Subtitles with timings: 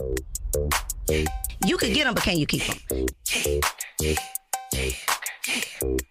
[0.00, 2.78] You could get them, but can you keep them?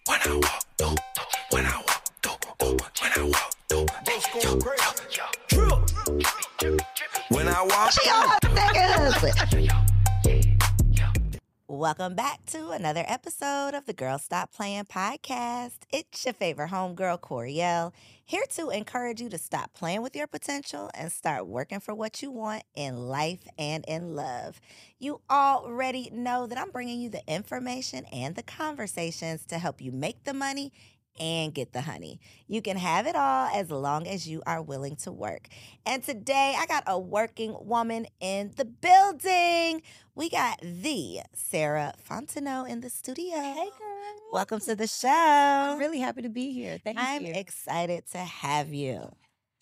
[0.05, 0.95] When I walk through,
[1.51, 3.53] when I walk through, when I walk
[5.49, 5.85] through,
[7.29, 7.91] when I walk
[9.49, 9.92] through.
[11.83, 15.79] Welcome back to another episode of the Girl Stop Playing podcast.
[15.91, 17.91] It's your favorite homegirl, Koereyelle,
[18.23, 22.21] here to encourage you to stop playing with your potential and start working for what
[22.21, 24.61] you want in life and in love.
[24.97, 29.91] You already know that I'm bringing you the information and the conversations to help you
[29.91, 30.71] make the money
[31.19, 32.19] and get the honey.
[32.47, 35.47] You can have it all as long as you are willing to work.
[35.85, 39.81] And today I got a working woman in the building.
[40.15, 43.35] We got the Sarah Fontenot in the studio.
[43.35, 43.89] Hey, girl.
[44.31, 45.07] Welcome to the show.
[45.09, 46.79] I'm really happy to be here.
[46.83, 47.03] Thank you.
[47.05, 49.11] I'm excited to have you.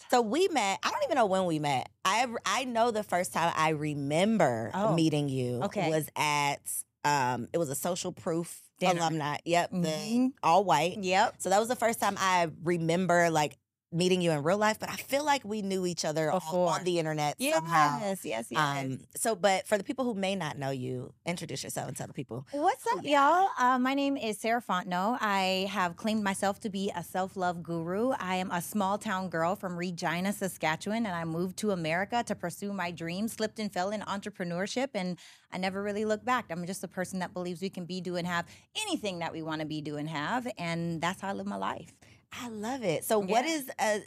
[0.10, 0.80] So we met.
[0.84, 1.90] I don't even know when we met.
[2.04, 5.90] I I know the first time I remember Oh, meeting you okay.
[5.90, 6.60] was at
[7.06, 9.00] um it was a social proof Dinner.
[9.02, 9.38] alumni.
[9.46, 10.32] Yep, the Mhm.
[10.44, 10.98] all white.
[11.04, 11.36] Yep.
[11.40, 13.58] So that was the first time I remember like
[13.94, 16.70] meeting you in real life, but I feel like we knew each other on- Before.
[16.74, 18.00] on the internet somehow.
[18.02, 18.60] Yes, yes, yes.
[18.86, 22.08] Um, so, but for the people who may not know you, introduce yourself and tell
[22.08, 22.46] the people.
[22.52, 23.50] What's up, y'all?
[23.60, 25.18] Uh, my name is Sarah Fontenot.
[25.22, 28.12] I have claimed myself to be a self love guru.
[28.12, 32.36] I am a small town girl from Regina, Saskatchewan, and I moved to America to
[32.36, 35.18] pursue my dreams, slipped and fell in entrepreneurship, and
[35.52, 36.46] I never really looked back.
[36.50, 38.46] I'm just a person that believes we can be, do, and have
[38.86, 41.58] anything that we want to be, do, and have, and that's how I live my
[41.58, 41.92] life.
[42.32, 43.04] I love it.
[43.06, 43.52] So, what Yeah.
[43.52, 44.00] is uh,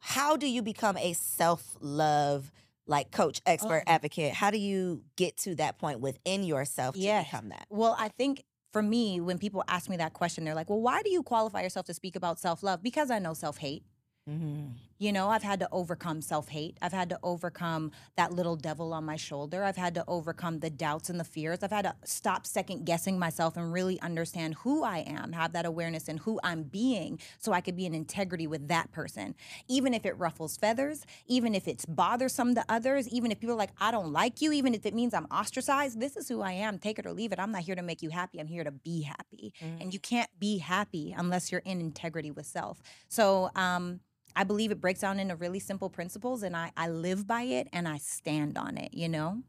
[0.00, 2.50] how do you become a self love
[2.86, 3.90] like coach, expert, Oh.
[3.92, 4.34] advocate?
[4.34, 7.26] How do you get to that point within yourself to Yes.
[7.26, 7.66] become that?
[7.70, 11.02] Well, I think for me, when people ask me that question, they're like, well, why
[11.02, 12.82] do you qualify yourself to speak about self love?
[12.82, 13.84] Because I know self hate.
[14.28, 14.66] Mm-hmm.
[14.98, 16.78] You know, I've had to overcome self hate.
[16.80, 19.64] I've had to overcome that little devil on my shoulder.
[19.64, 21.58] I've had to overcome the doubts and the fears.
[21.62, 25.66] I've had to stop second guessing myself and really understand who I am, have that
[25.66, 29.34] awareness and who I'm being so I could be in integrity with that person.
[29.68, 33.58] Even if it ruffles feathers, even if it's bothersome to others, even if people are
[33.58, 36.52] like, I don't like you, even if it means I'm ostracized, this is who I
[36.52, 36.78] am.
[36.78, 37.38] Take it or leave it.
[37.38, 38.38] I'm not here to make you happy.
[38.38, 39.52] I'm here to be happy.
[39.80, 42.80] And you can't be happy unless you're in integrity with self.
[43.08, 44.00] So, um,
[44.36, 47.68] I believe it breaks down into really simple principles and I, I live by it
[47.72, 49.42] and I stand on it, you know?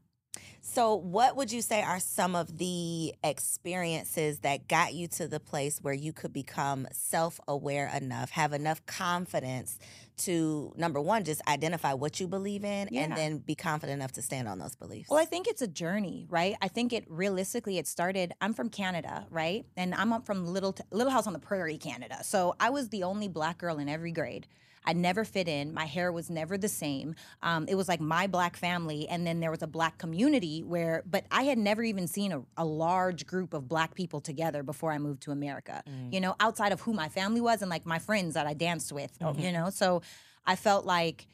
[0.61, 5.39] So, what would you say are some of the experiences that got you to the
[5.39, 9.77] place where you could become self aware enough, have enough confidence
[10.17, 14.21] to, number one, just identify what you believe in and then be confident enough to
[14.21, 15.09] stand on those beliefs?
[15.09, 16.55] Well, I think it's a journey, right?
[16.61, 18.33] I think it realistically it started.
[18.41, 19.65] I'm from Canada, right?
[19.77, 22.23] And I'm up from little Little House on the Prairie, Canada.
[22.23, 24.47] So I was the only black girl in every grade.
[24.85, 25.73] I never fit in.
[25.73, 27.15] My hair was never the same.
[27.41, 31.03] Um, it was like my black family, and then there was a black community where,
[31.05, 34.91] but I had never even seen a, a large group of black people together before
[34.91, 35.83] I moved to America.
[36.11, 38.91] You know, outside of who my family was and like my friends that I danced
[38.91, 39.11] with.
[39.43, 40.01] You know, so
[40.45, 41.27] I felt like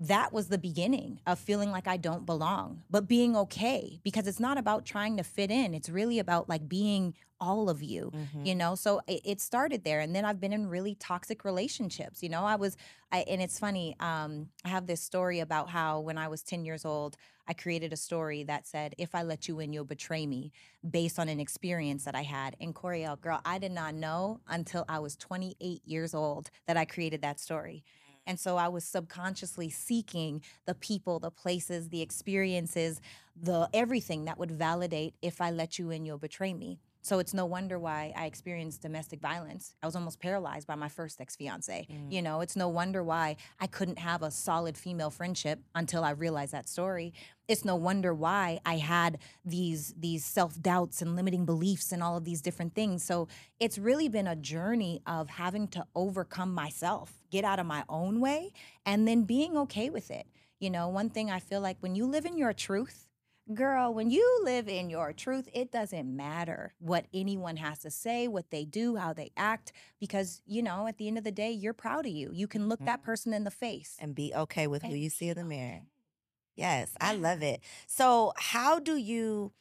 [0.00, 4.38] that was the beginning of feeling like I don't belong, but being okay because it's
[4.40, 5.74] not about trying to fit in.
[5.74, 8.46] It's really about like being all of you, Mm-hmm.
[8.46, 8.74] you know?
[8.74, 10.00] So it, it started there.
[10.00, 12.44] And then I've been in really toxic relationships, you know?
[12.44, 12.76] I was,
[13.12, 16.64] I, and it's funny, um, I have this story about how when I was 10
[16.64, 17.16] years old,
[17.46, 20.52] I created a story that said, if I let you in, you'll betray me
[20.88, 22.56] based on an experience that I had.
[22.60, 26.84] And Koereyelle, girl, I did not know until I was 28 years old that I
[26.84, 27.84] created that story.
[28.28, 33.00] And so I was subconsciously seeking the people, the places, the experiences,
[33.34, 36.78] the everything that would validate if I let you in, you'll betray me.
[37.08, 39.74] So it's no wonder why I experienced domestic violence.
[39.82, 41.86] I was almost paralyzed by my first ex fiance.
[41.90, 42.12] Mm.
[42.12, 46.10] You know, it's no wonder why I couldn't have a solid female friendship until I
[46.10, 47.14] realized that story.
[47.48, 52.18] It's no wonder why I had these these self doubts and limiting beliefs and all
[52.18, 53.04] of these different things.
[53.04, 53.26] So
[53.58, 58.20] it's really been a journey of having to overcome myself, get out of my own
[58.20, 58.52] way,
[58.84, 60.26] and then being okay with it.
[60.60, 63.07] You know, one thing I feel like when you live in your truth,
[63.54, 68.28] Girl, when you live in your truth, it doesn't matter what anyone has to say,
[68.28, 71.50] what they do, how they act, because, you know, at the end of the day,
[71.50, 72.30] you're proud of you.
[72.32, 73.96] You can look that person in the face.
[74.00, 75.80] and be okay with who you see in the mirror.
[76.56, 77.60] Yes, I love it.
[77.86, 79.52] So, how do you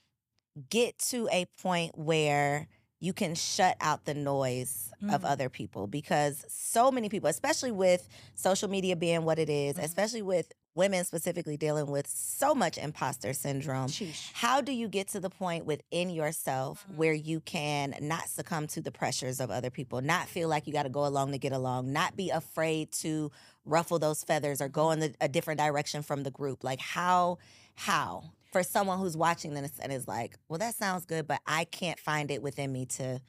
[0.69, 2.67] get to a point where
[2.99, 5.29] you can shut out the noise of Mm.
[5.29, 5.87] other people?
[5.87, 9.83] Because so many people, especially with social media being what it is, Mhm.
[9.83, 13.87] especially with women specifically dealing with so much imposter syndrome.
[13.87, 14.31] Sheesh.
[14.33, 16.95] How do you get to the point within yourself Mhm.
[16.95, 20.73] where you can not succumb to the pressures of other people, not feel like you
[20.73, 23.31] got to go along to get along, not be afraid to
[23.65, 26.63] ruffle those feathers or go in the, a different direction from the group?
[26.63, 27.39] Like how
[27.75, 31.65] how for someone who's watching this and is like, well, that sounds good, but I
[31.65, 33.19] can't find it within me to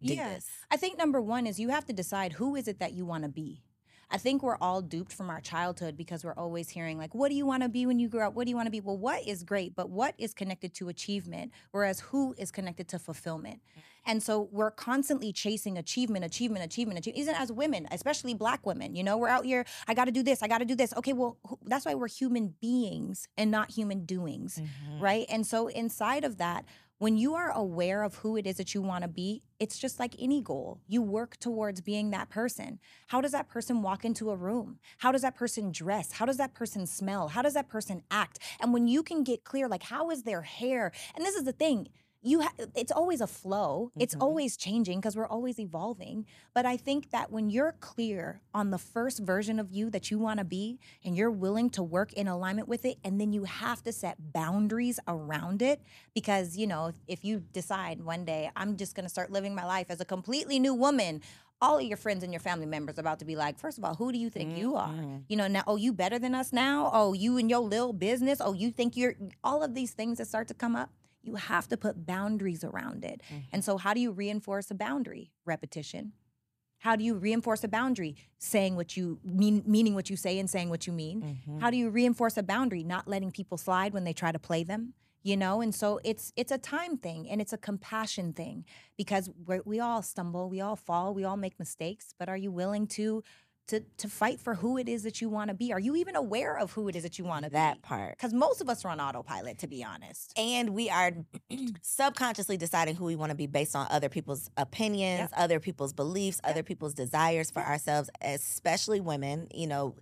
[0.00, 0.46] do this.
[0.70, 3.24] I think number one is you have to decide who is it that you want
[3.24, 3.64] to be.
[4.10, 7.34] I think we're all duped from our childhood because we're always hearing like, "What do
[7.34, 8.34] you want to be when you grow up?
[8.34, 10.88] What do you want to be?" Well, what is great, but what is connected to
[10.88, 13.60] achievement, whereas who is connected to fulfillment.
[14.06, 17.20] And so we're constantly chasing achievement, achievement, achievement, achievement.
[17.20, 19.66] Even as women, especially Black women, you know, we're out here.
[19.86, 20.42] I got to do this.
[20.42, 20.94] I got to do this.
[20.96, 25.00] Okay, well, who- that's why we're human beings and not human doings Mm-hmm.
[25.00, 25.26] right?
[25.28, 26.64] And so inside of that,
[26.98, 30.00] when you are aware of who it is that you want to be, it's just
[30.00, 30.80] like any goal.
[30.88, 32.80] You work towards being that person.
[33.06, 34.78] How does that person walk into a room?
[34.98, 36.12] How does that person dress?
[36.12, 37.28] How does that person smell?
[37.28, 38.40] How does that person act?
[38.60, 40.90] And when you can get clear, like how is their hair?
[41.14, 41.88] And this is the thing.
[42.20, 43.92] You ha- it's always a flow.
[43.96, 44.22] It's Mhm.
[44.22, 46.26] always changing because we're always evolving.
[46.52, 50.18] But I think that when you're clear on the first version of you that you
[50.18, 53.44] want to be and you're willing to work in alignment with it and then you
[53.44, 55.80] have to set boundaries around it
[56.12, 59.64] because you know if, you decide one day i'm just going to start living my
[59.66, 61.20] life as a completely new woman
[61.60, 63.94] all of your friends and your family members about to be like first of all
[63.96, 65.24] who do you think you are Mhm.
[65.28, 68.40] you know now oh you better than us now oh you and your little business
[68.40, 70.90] oh you think you're all of these things that start to come up
[71.28, 73.20] you have to put boundaries around it.
[73.52, 75.32] And so how do you reinforce a boundary?
[75.44, 76.12] Repetition.
[76.78, 78.16] How do you reinforce a boundary?
[78.38, 81.18] Saying what you mean meaning what you say and saying what you mean.
[81.22, 81.60] Mhm.
[81.60, 82.82] how do you reinforce a boundary?
[82.84, 84.94] Not letting people slide when they try to play them
[85.24, 85.60] you know?
[85.60, 88.64] And so it's it's a time thing and it's a compassion thing
[88.96, 89.28] because
[89.72, 93.22] we all stumble we all fall we all make mistakes but are you willing to
[93.68, 95.72] to to fight for who it is that you want to be.
[95.72, 97.54] Are you even aware of who it is that you want to be?
[97.54, 98.16] That part.
[98.16, 100.32] because most of us are on autopilot to be honest.
[100.38, 101.12] And we are
[101.82, 106.40] subconsciously deciding who we want to be based on other people's opinions, other people's beliefs,
[106.44, 109.48] other people's desires for ourselves, especially women.
[109.54, 109.94] You know,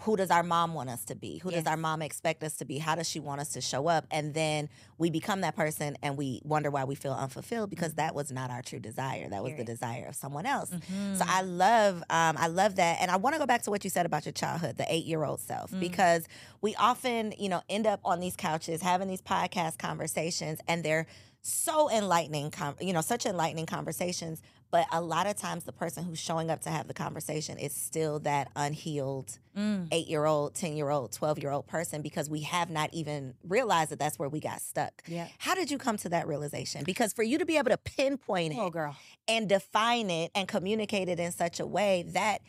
[0.00, 1.38] who does our mom want us to be?
[1.38, 2.78] Who does our mom expect us to be?
[2.78, 4.06] How does she want us to show up?
[4.10, 8.14] And then we become that person and we wonder why we feel unfulfilled because that
[8.14, 9.28] was not our true desire.
[9.28, 10.70] That was the desire of someone else.
[10.70, 11.16] Mm-hmm.
[11.16, 13.84] So I love, um, I love that, and I want to go back to what
[13.84, 15.80] you said about your childhood, the eight-year-old self, Mm.
[15.80, 16.26] because
[16.60, 21.06] we often, you know, end up on these couches having these podcast conversations, and they're
[21.42, 24.40] so enlightening, you know, such enlightening conversations.
[24.72, 27.72] But a lot of times, the person who's showing up to have the conversation is
[27.74, 29.88] still that unhealed Mm.
[29.92, 34.62] eight-year-old, ten-year-old, twelve-year-old person because we have not even realized that that's where we got
[34.62, 35.02] stuck.
[35.06, 36.84] yeah How did you come to that realization?
[36.84, 38.96] Because for you to be able to pinpoint it oh girl
[39.28, 42.40] and define it and communicate it in such a way that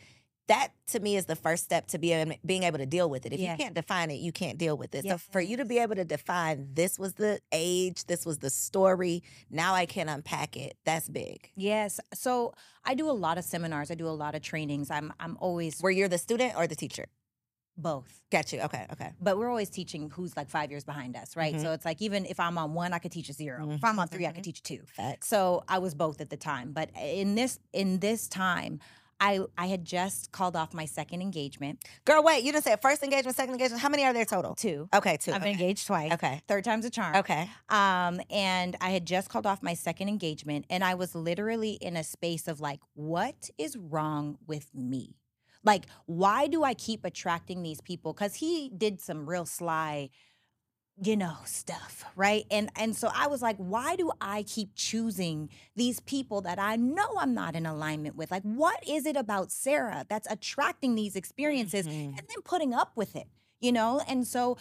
[0.46, 3.32] that to me is the first step to being being able to deal with it.
[3.32, 3.52] If Yeah.
[3.52, 5.04] you can't define it, you can't deal with it.
[5.04, 8.50] So for you to be able to define this was the age, this was the
[8.50, 10.76] story, now I can unpack it.
[10.84, 11.50] That's big.
[11.56, 12.52] yes so
[12.84, 15.80] i do a lot of seminars i do a lot of trainings i'm i'm always
[15.80, 17.06] Where you're the student or the teacher?
[17.76, 18.60] both Got you.
[18.62, 19.10] Okay, okay.
[19.20, 21.54] but we're always teaching who's like five years behind us, right?
[21.54, 21.60] Mhm.
[21.62, 23.98] So it's like even if I'm on one, I could teach a 0 If I'm
[23.98, 24.82] on 3 I could teach a two.
[24.86, 25.28] Facts.
[25.28, 26.72] So I was both at the time.
[26.72, 28.80] But in this in this time,
[29.20, 31.84] I I had just called off my second engagement.
[32.04, 33.80] Girl, wait, you didn't say first engagement, second engagement.
[33.82, 34.54] How many are there total?
[34.54, 34.88] Two.
[34.94, 35.44] Okay, 2 I've okay.
[35.44, 36.12] been engaged twice.
[36.12, 36.42] Okay.
[36.48, 37.16] Third time's a charm.
[37.16, 37.48] Okay.
[37.68, 41.96] Um, and I had just called off my second engagement, and I was literally in
[41.96, 45.16] a space of like, what is wrong with me?
[45.64, 48.12] Like, why do I keep attracting these people?
[48.12, 50.10] Because he did some real sly,
[51.02, 52.44] you know, stuff, right?
[52.50, 56.76] And and so I was like, why do I keep choosing these people that I
[56.76, 58.30] know I'm not in alignment with?
[58.30, 61.86] Like, what is it about Sarah that's attracting these experiences?
[61.86, 62.16] Mhm.
[62.16, 63.26] and then putting up with it,
[63.60, 64.00] you know?
[64.06, 64.56] And so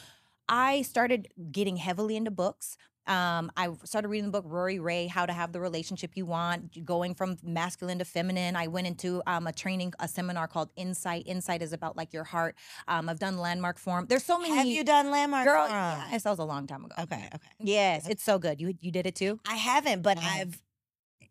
[0.50, 2.78] I started getting heavily into books.
[3.06, 6.86] Um, I started reading the book Rori Raye, How to Have the Relationship You Want,
[6.86, 8.56] going from masculine to feminine.
[8.56, 11.24] I went into um, a training, a seminar called Insight.
[11.26, 12.56] Insight is about like your heart.
[12.88, 14.06] Um, I've done Landmark Forum.
[14.08, 14.56] There's so many.
[14.56, 15.46] Have you done landmark?
[15.46, 16.00] Girl, Forum?
[16.12, 16.96] yes, that was a long time ago.
[17.00, 17.48] Okay, okay.
[17.60, 18.62] Yes, it's so good.
[18.62, 19.40] You you did it too?
[19.48, 20.18] I haven't, but.
[20.18, 20.62] I've.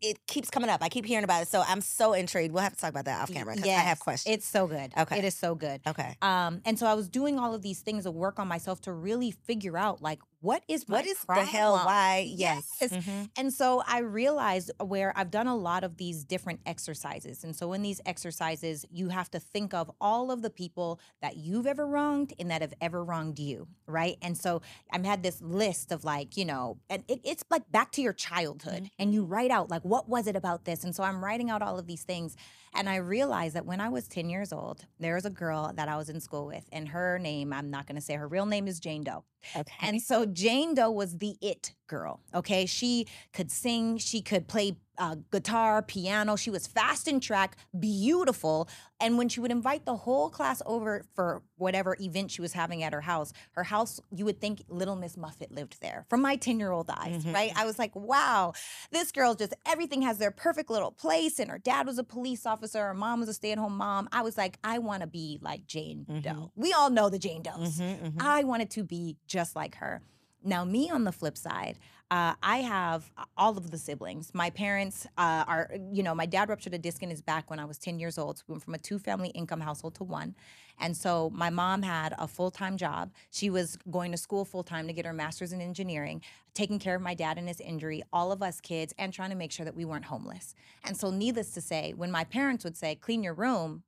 [0.05, 0.83] It keeps coming up.
[0.83, 2.53] I keep hearing about it, so I'm so intrigued.
[2.53, 4.35] We'll have to talk about that off camera because I have questions.
[4.35, 4.91] It's so good.
[4.97, 5.19] Okay.
[5.19, 5.79] It is so good.
[5.87, 6.17] okay.
[6.21, 8.91] Um, and so I was doing all of these things to work on myself to
[8.91, 11.73] really figure out like what is What is the hell?
[11.85, 12.27] Why?
[12.29, 12.67] Yes.
[12.81, 12.91] Yes.
[12.91, 13.29] Mhm.
[13.37, 17.43] And so I realized where I've done a lot of these different exercises.
[17.43, 21.37] And so in these exercises, you have to think of all of the people that
[21.37, 24.17] you've ever wronged and that have ever wronged you, right?
[24.21, 27.91] And so i've had this list of like, you know, and it, it's like back
[27.93, 30.83] to your childhood and you write out like, what was it about this?
[30.83, 32.35] And so I'm writing out all of these things.
[32.75, 35.87] And I realized that when I was 10 years old, there was a girl that
[35.87, 38.45] I was in school with, and her name, I'm not going to say her real
[38.45, 39.23] name is Jane Doe.
[39.55, 39.87] Okay.
[39.87, 42.19] And so Jane Doe was the it girl.
[42.33, 42.65] Okay.
[42.65, 46.35] She could sing, she could play uh, guitar, piano.
[46.35, 48.67] She was fast in track, beautiful.
[48.99, 52.83] And when she would invite the whole class over for whatever event she was having
[52.83, 56.35] at her house, her house, you would think Little Miss Muffet lived there from my
[56.35, 57.33] 10 year old eyes, Mhm.
[57.33, 57.51] right?
[57.55, 58.53] I was like, wow,
[58.91, 61.39] this girl just, everything has their perfect little place.
[61.39, 64.07] And her dad was a police officer, her mom was a stay at home mom.
[64.11, 66.21] I was like, I want to be like Jane Mhm.
[66.23, 66.51] Doe.
[66.55, 67.79] We all know the Jane Does.
[67.79, 68.21] Mhm, mhm.
[68.21, 70.01] I wanted to be just like her.
[70.43, 71.79] Now, me on the flip side,
[72.11, 74.33] uh, I have all of the siblings.
[74.33, 77.59] My parents uh, are, you know, my dad ruptured a disc in his back when
[77.59, 78.37] I was 10 years old.
[78.37, 80.35] So we went from a two family income household to one.
[80.79, 83.11] And so my mom had a full time job.
[83.31, 86.21] She was going to school full time to get her master's in engineering,
[86.53, 89.35] taking care of my dad and his injury, all of us kids, and trying to
[89.35, 90.55] make sure that we weren't homeless.
[90.83, 93.83] And so, needless to say, when my parents would say, clean your room,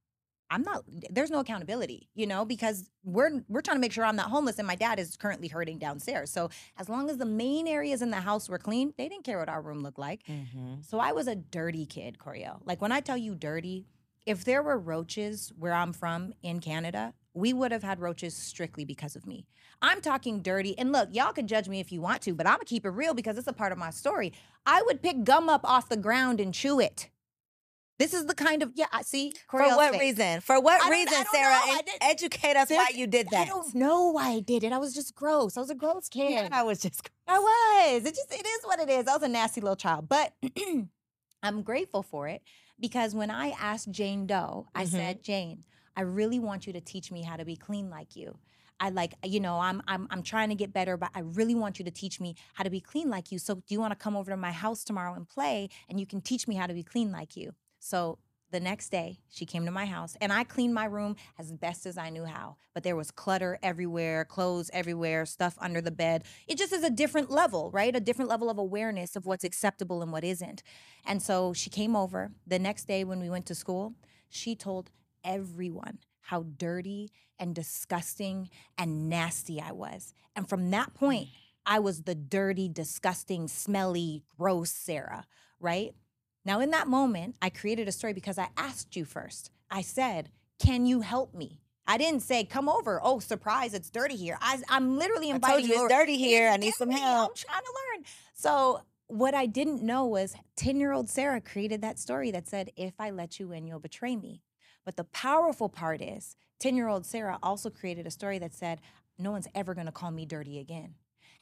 [0.50, 4.16] I'm not there's no accountability, you know, because we're we're trying to make sure I'm
[4.16, 6.32] not homeless and my dad is currently hurting downstairs.
[6.32, 9.40] So as long as the main areas in the house were clean, they didn't care
[9.40, 10.24] what our room looked like.
[10.28, 10.86] Mhm.
[10.86, 12.62] So I was a dirty kid, Koereyelle.
[12.64, 13.88] Like when I tell you dirty,
[14.26, 18.86] if there were roaches where I'm from in Canada, we would have had roaches strictly
[18.86, 19.46] because of me.
[19.82, 20.78] I'm talking dirty.
[20.78, 22.90] And look, y'all can judge me if you want to, but I'm gonna keep it
[22.90, 24.32] real because it's a part of my story.
[24.66, 27.10] I would pick gum up off the ground and chew it.
[27.98, 28.88] This is the kind of yeah.
[28.92, 30.02] I See, For what face.
[30.02, 30.42] reason?
[30.42, 31.54] For what I don't- I reason, Sarah?
[31.54, 31.74] know.
[31.74, 33.44] I didn't- educate us why you did that.
[33.44, 34.74] I don't know why I did it.
[34.74, 35.56] I was just gross.
[35.56, 36.32] I was a gross kid.
[36.32, 37.04] Yeah, I was just.
[37.04, 37.14] Gross.
[37.28, 38.06] I was.
[38.06, 39.08] It just it is what it is.
[39.08, 40.34] I was a nasty little child, but
[41.44, 42.42] I'm grateful for it
[42.80, 44.88] because when I asked Jane Doe, I Mhm.
[44.90, 45.64] said, "Jane,
[45.96, 48.38] I really want you to teach me how to be clean like you."
[48.80, 51.80] I like, you know, I'm I'm I'm trying to get better, but I really want
[51.80, 53.40] you to teach me how to be clean like you.
[53.40, 56.06] So, do you want to come over to my house tomorrow and play and you
[56.06, 57.54] can teach me how to be clean like you?
[57.86, 58.18] So,
[58.52, 61.86] the next day, she came to my house and I cleaned my room as best
[61.86, 62.56] as I knew how.
[62.74, 66.24] But there was clutter everywhere, clothes everywhere, stuff under the bed.
[66.48, 67.96] It just is a different level, right?
[67.96, 70.64] A different level of awareness of what's acceptable and what isn't.
[71.06, 73.94] And so she came over the next day when we went to school.
[74.30, 74.90] She told
[75.24, 78.50] everyone how dirty and disgusting
[78.80, 80.14] and nasty I was.
[80.36, 81.28] And from that point,
[81.68, 85.26] I was the dirty, disgusting, smelly, gross Sarah,
[85.60, 85.94] right?
[86.46, 89.50] Now, in that moment, I created a story because I asked you first.
[89.72, 91.60] I said, Can you help me?
[91.88, 93.00] I didn't say, Come over.
[93.04, 94.38] Oh, surprise, it's dirty here.
[94.42, 95.86] I, am literally I inviting told you over.
[95.86, 96.50] it's dirty here.
[96.50, 97.32] I need some help.
[97.32, 98.06] I'm trying to learn.
[98.34, 102.72] So, what I didn't know was 10 year old Sarah created that story that said,
[102.76, 104.42] If I let you in, you'll betray me.
[104.86, 108.82] But the powerful part is 10 year old Sarah also created a story that said,
[109.18, 110.96] No one's ever going to call me dirty again.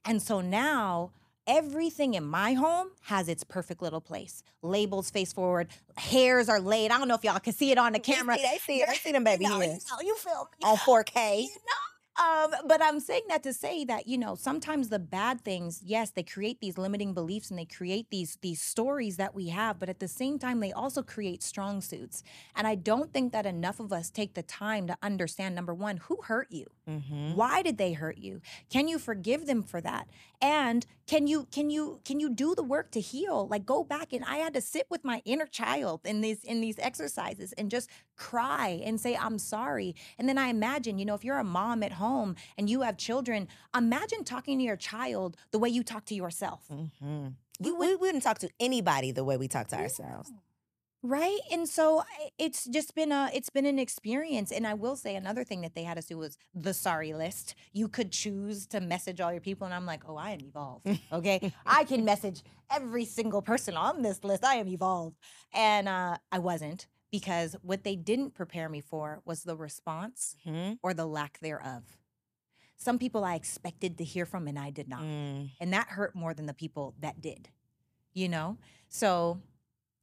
[0.05, 1.12] And so now,
[1.47, 4.43] everything in my home has its perfect little place.
[4.62, 6.91] Labels face forward, hairs are laid.
[6.91, 8.38] I don't know if y'all can see it on the camera.
[8.38, 8.89] see- I see, it.
[8.89, 10.67] I see them baby you know, hairs You, know, you feel me?
[10.69, 11.41] on 4K.
[11.43, 11.92] You know?
[12.15, 16.12] Um, but I'm saying that to say that you know sometimes the bad things, yes,
[16.12, 19.89] they create these limiting beliefs and they create these these stories that we have, but
[19.89, 22.24] at the same time they also create strong suits.
[22.55, 25.98] And I don't think that enough of us take the time to understand number one,
[25.98, 27.36] who hurt you, Mm-hmm.
[27.36, 28.41] why did they hurt you?
[28.70, 30.10] Can you forgive them for that?
[30.41, 33.48] And can you can you can you do the work to heal?
[33.48, 36.60] Like go back and I had to sit with my inner child in these in
[36.60, 39.96] these exercises and just cry and say I'm sorry.
[40.20, 42.02] And then I imagine, you know, if you're a mom at home
[42.57, 46.65] and you have children, imagine talking to your child the way you talk to yourself.
[46.72, 47.27] Mm-hmm.
[47.60, 50.31] We, we wouldn't talk to anybody the way we talk to ourselves.
[51.05, 51.39] Right.
[51.51, 52.03] And so
[52.38, 54.53] it's just been a it's been an experience.
[54.53, 57.55] And I will say another thing that they had us do was the sorry list.
[57.74, 59.65] You could choose to message all your people.
[59.65, 60.88] And I'm like, oh, I am evolved.
[61.12, 61.53] Okay.
[61.65, 62.41] I can message
[62.72, 64.45] every single person on this list.
[64.45, 65.17] I am evolved.
[65.53, 70.79] And uh, I wasn't because what they didn't prepare me for was the response Mhm.
[70.82, 71.96] or the lack thereof.
[72.75, 75.51] Some people I expected to hear from and I did not Mm.
[75.60, 77.50] and that hurt more than the people that did
[78.15, 78.58] you know
[78.89, 79.41] so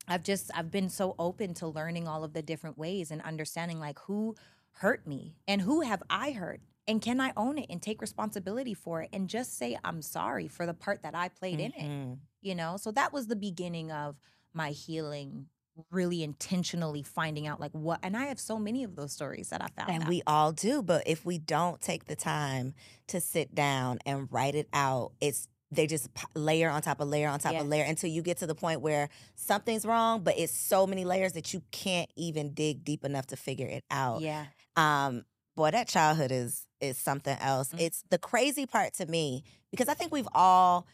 [0.09, 3.79] i've just i've been so open to learning all of the different ways and understanding
[3.79, 4.35] like who
[4.83, 8.75] hurt me and who have i hurt and can i own it and take responsibility
[8.75, 11.83] for it and just say i'm sorry for the part that i played in it
[11.89, 12.19] Mhm.
[12.41, 14.17] you know so that was the beginning of
[14.53, 15.49] my healing
[15.91, 19.63] really intentionally finding out like what and I have so many of those stories that
[19.63, 20.09] I found And out.
[20.09, 22.75] we all do, but if we don't take the time
[23.09, 27.29] to sit down and write it out, it's they just layer on top of layer
[27.29, 27.63] on top Yes.
[27.63, 31.05] of layer until you get to the point where something's wrong, but it's so many
[31.05, 34.21] layers that you can't even dig deep enough to figure it out.
[34.21, 34.47] yeah.
[34.77, 35.25] Um,
[35.57, 37.69] boy, that childhood is is something else.
[37.73, 37.81] Mhm.
[37.81, 40.87] It's the crazy part to me because I think we've all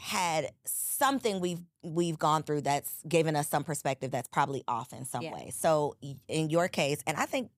[0.00, 5.04] had something we've we've gone through that's given us some perspective that's probably off in
[5.04, 5.32] some Yeah.
[5.34, 5.50] way.
[5.54, 5.94] So
[6.26, 7.50] in your case, and I think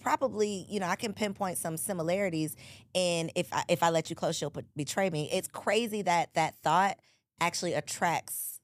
[0.00, 2.56] probably you know I can pinpoint some similarities
[2.94, 5.28] And if I, if I let you close, you'll betray me.
[5.30, 6.98] It's crazy that that thought
[7.40, 8.58] actually attracts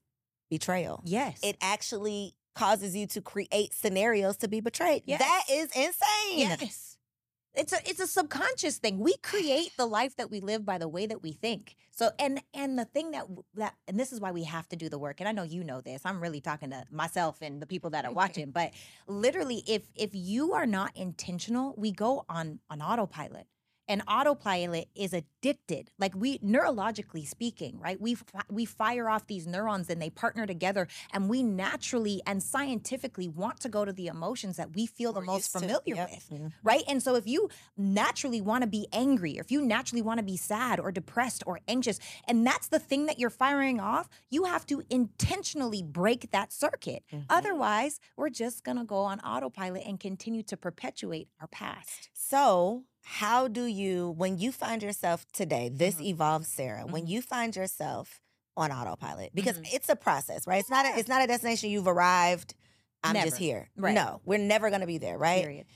[0.51, 1.03] betrayal.
[1.05, 1.39] Yes.
[1.43, 5.03] It actually causes you to create scenarios to be betrayed.
[5.05, 5.21] Yes.
[5.21, 6.49] That is insane.
[6.61, 6.88] Yes.
[7.55, 8.99] It's a it's a subconscious thing.
[8.99, 11.77] We create the life that we live by the way that we think.
[11.91, 14.89] So and and the thing that that and this is why we have to do
[14.89, 15.21] the work.
[15.21, 16.03] And I know you know this.
[16.05, 18.73] I'm really talking to myself and the people that are watching, but
[19.07, 23.47] literally if if you are not intentional, we go on on autopilot.
[23.89, 25.91] And autopilot is addicted.
[25.99, 28.01] Like we neurologically speaking, right?
[28.01, 28.17] We
[28.51, 33.61] we fire off these neurons and they partner together and we naturally and scientifically want
[33.61, 36.11] to go to the emotions that we feel the We're most used to- familiar yep.
[36.11, 36.53] with Mhm.
[36.63, 36.83] right?
[36.87, 40.25] And so if you naturally want to be angry, or if you naturally want to
[40.25, 44.45] be sad or depressed or anxious, and that's the thing that you're firing off, you
[44.45, 47.03] have to intentionally break that circuit.
[47.13, 47.25] Mhm.
[47.31, 52.11] Otherwise, we're just going to go on autopilot and continue to perpetuate our past.
[52.13, 56.07] So, how do you, when you find yourself today, this Mhm.
[56.09, 57.09] evolved Sarah, when Mhm.
[57.09, 58.21] you find yourself
[58.55, 59.73] on autopilot, because Mhm.
[59.73, 60.61] it's a process, right?
[60.61, 62.55] It's not a, it's not a destination you've arrived.
[63.03, 63.71] I'm just here.
[63.77, 63.95] Right.
[63.95, 65.43] No, we're never gonna be there, right?
[65.43, 65.67] Period.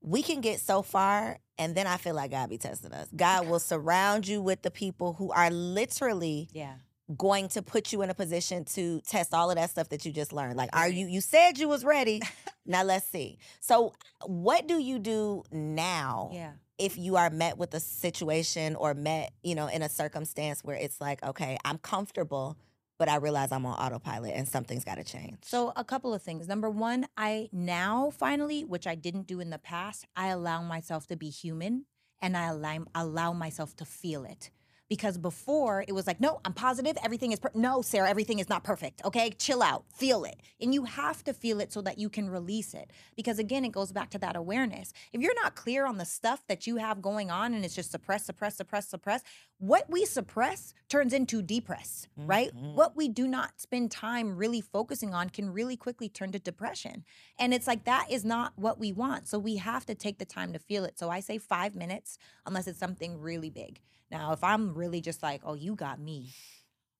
[0.00, 3.08] We can get so far, and then I feel like God be testing us.
[3.14, 6.76] God will surround you with the people who are literally Yeah.
[7.18, 10.12] going to put you in a position to test all of that stuff that you
[10.12, 10.56] just learned.
[10.56, 12.20] Like, are you you said you was ready.
[12.64, 13.38] now let's see.
[13.58, 13.92] So
[14.24, 16.52] what do you do now Yeah.
[16.80, 20.76] If you are met with a situation or met, you know, in a circumstance where
[20.76, 22.56] it's like, okay, I'm comfortable,
[22.98, 25.38] but I realize I'm on autopilot and something's got to change.
[25.42, 26.48] So a couple of things.
[26.48, 31.06] Number one, I now finally, which I didn't do in the past, I allow myself
[31.08, 31.84] to be human
[32.22, 34.50] and I allow allow myself to feel it.
[34.90, 37.52] Because before it was like, no, I'm positive, everything is per-.
[37.54, 39.02] no, Sarah, everything is not perfect.
[39.04, 42.28] Okay, chill out, feel it, and you have to feel it so that you can
[42.28, 42.90] release it.
[43.16, 44.92] Because again, it goes back to that awareness.
[45.12, 47.92] If you're not clear on the stuff that you have going on and it's just
[47.92, 49.22] suppress, suppress, suppress, suppress,
[49.58, 52.52] what we suppress turns into depress, right?
[52.52, 52.74] Mhm.
[52.74, 57.04] What we do not spend time really focusing on can really quickly turn to depression.
[57.38, 59.28] And it's like that is not what we want.
[59.28, 60.98] So we have to take the time to feel it.
[60.98, 63.80] So I say five minutes, unless it's something really big.
[64.10, 66.32] Now, if I'm really just like, oh, you got me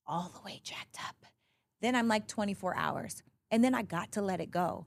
[0.06, 1.16] all the way jacked up,
[1.80, 3.22] then I'm like 24 hours.
[3.50, 4.86] And then I got to let it go.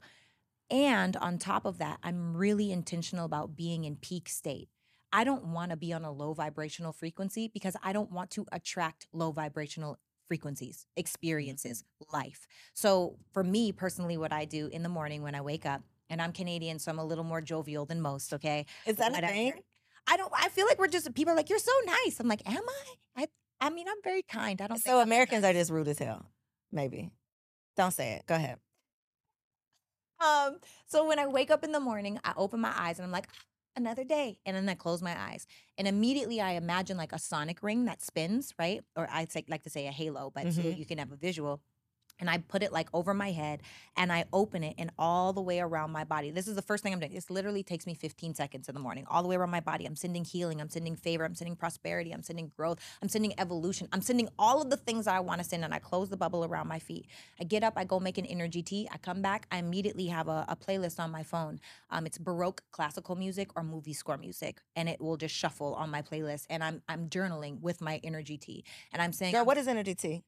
[0.69, 4.69] And on top of that, I'm really intentional about being in peak state.
[5.11, 8.45] I don't want to be on a low vibrational frequency because I don't want to
[8.51, 11.01] attract low vibrational frequencies, mm-hmm.
[11.01, 12.47] experiences, life.
[12.73, 16.21] So for me personally, what I do in the morning when I wake up, and
[16.21, 18.65] I'm Canadian, so I'm a little more jovial than most, okay?
[18.85, 19.53] Is that a thing?
[20.07, 22.19] I don't I feel like we're just people are like, you're so nice.
[22.19, 23.23] I'm like, am I?
[23.23, 23.27] I
[23.61, 24.61] I mean, I'm very kind.
[24.61, 26.31] I don't So Americans are just rude as hell.
[26.71, 27.11] Maybe.
[27.77, 28.25] Don't say it.
[28.27, 28.59] Go ahead.
[30.19, 33.11] Um, so when I wake up in the morning, I open my eyes and I'm
[33.11, 33.43] like, "Ah,
[33.75, 34.39] another day.
[34.45, 35.45] And then I close my eyes.
[35.77, 38.83] And immediately I imagine like a sonic ring that spins, right?
[38.95, 40.69] Or I say, like to say a halo, but so Mhm.
[40.69, 41.61] you can have a visual.
[42.19, 43.61] And I put it like over my head
[43.97, 46.31] and I open it and all the way around my body.
[46.31, 47.13] This is the first thing I'm doing.
[47.13, 49.85] This literally takes me 15 seconds in the morning, all the way around my body.
[49.85, 53.87] I'm sending healing, I'm sending favor, I'm sending prosperity, I'm sending growth, I'm sending evolution,
[53.91, 55.63] I'm sending all of the things that I want to send.
[55.63, 57.07] And I close the bubble around my feet.
[57.39, 58.87] I get up, I go make an energy tea.
[58.91, 61.59] I come back, I immediately have a, a playlist on my phone.
[61.89, 65.89] Um, it's Baroque classical music or movie score music, and it will just shuffle on
[65.89, 66.45] my playlist.
[66.49, 69.95] And I'm I'm journaling with my energy tea, and I'm saying, Girl, what is energy
[69.95, 70.23] tea?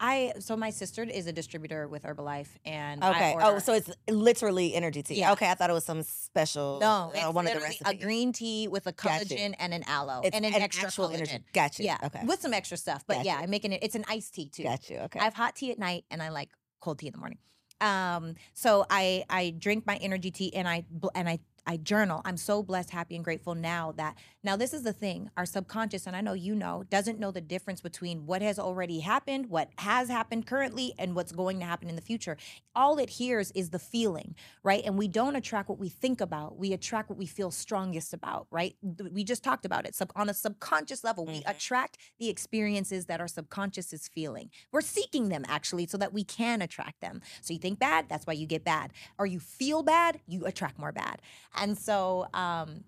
[0.00, 3.34] I so my sister is a distributor with Herbalife, and Okay.
[3.40, 5.14] Oh, so it's literally energy tea.
[5.16, 5.32] Yeah.
[5.32, 6.78] Okay, I thought it was some special.
[6.80, 10.20] no, uh, one of the literally a green tea with a collagen and an aloe
[10.22, 11.14] It's and an, extra actual collagen.
[11.14, 11.38] energy.
[11.52, 11.84] Got you.
[11.86, 12.20] Yeah, Okay.
[12.24, 13.38] with some extra stuff, but Got yeah.
[13.40, 13.82] I'm making it.
[13.82, 14.62] It's an iced tea too.
[14.62, 14.98] Got you.
[14.98, 15.18] Okay.
[15.18, 17.38] I have hot tea at night and I like cold tea in the morning.
[17.80, 20.84] Um, so I I drink my energy tea and I
[21.14, 22.22] and I I journal.
[22.24, 25.30] I'm so blessed, happy, and grateful now that now this is the thing.
[25.36, 29.00] Our subconscious, and I know you know, doesn't know the difference between what has already
[29.00, 32.36] happened, what has happened currently, and what's going to happen in the future.
[32.74, 34.82] All it hears is the feeling, right?
[34.84, 36.58] And we don't attract what we think about.
[36.58, 38.76] We attract what we feel strongest about, right?
[39.12, 39.94] We just talked about it.
[39.94, 41.50] Sub- on a subconscious level, we Mhm.
[41.50, 44.50] attract the experiences that our subconscious is feeling.
[44.72, 47.20] We're seeking them actually so that we can attract them.
[47.42, 48.92] So you think bad, that's why you get bad.
[49.18, 51.20] Or you feel bad, you attract more bad.
[51.60, 52.84] And so um,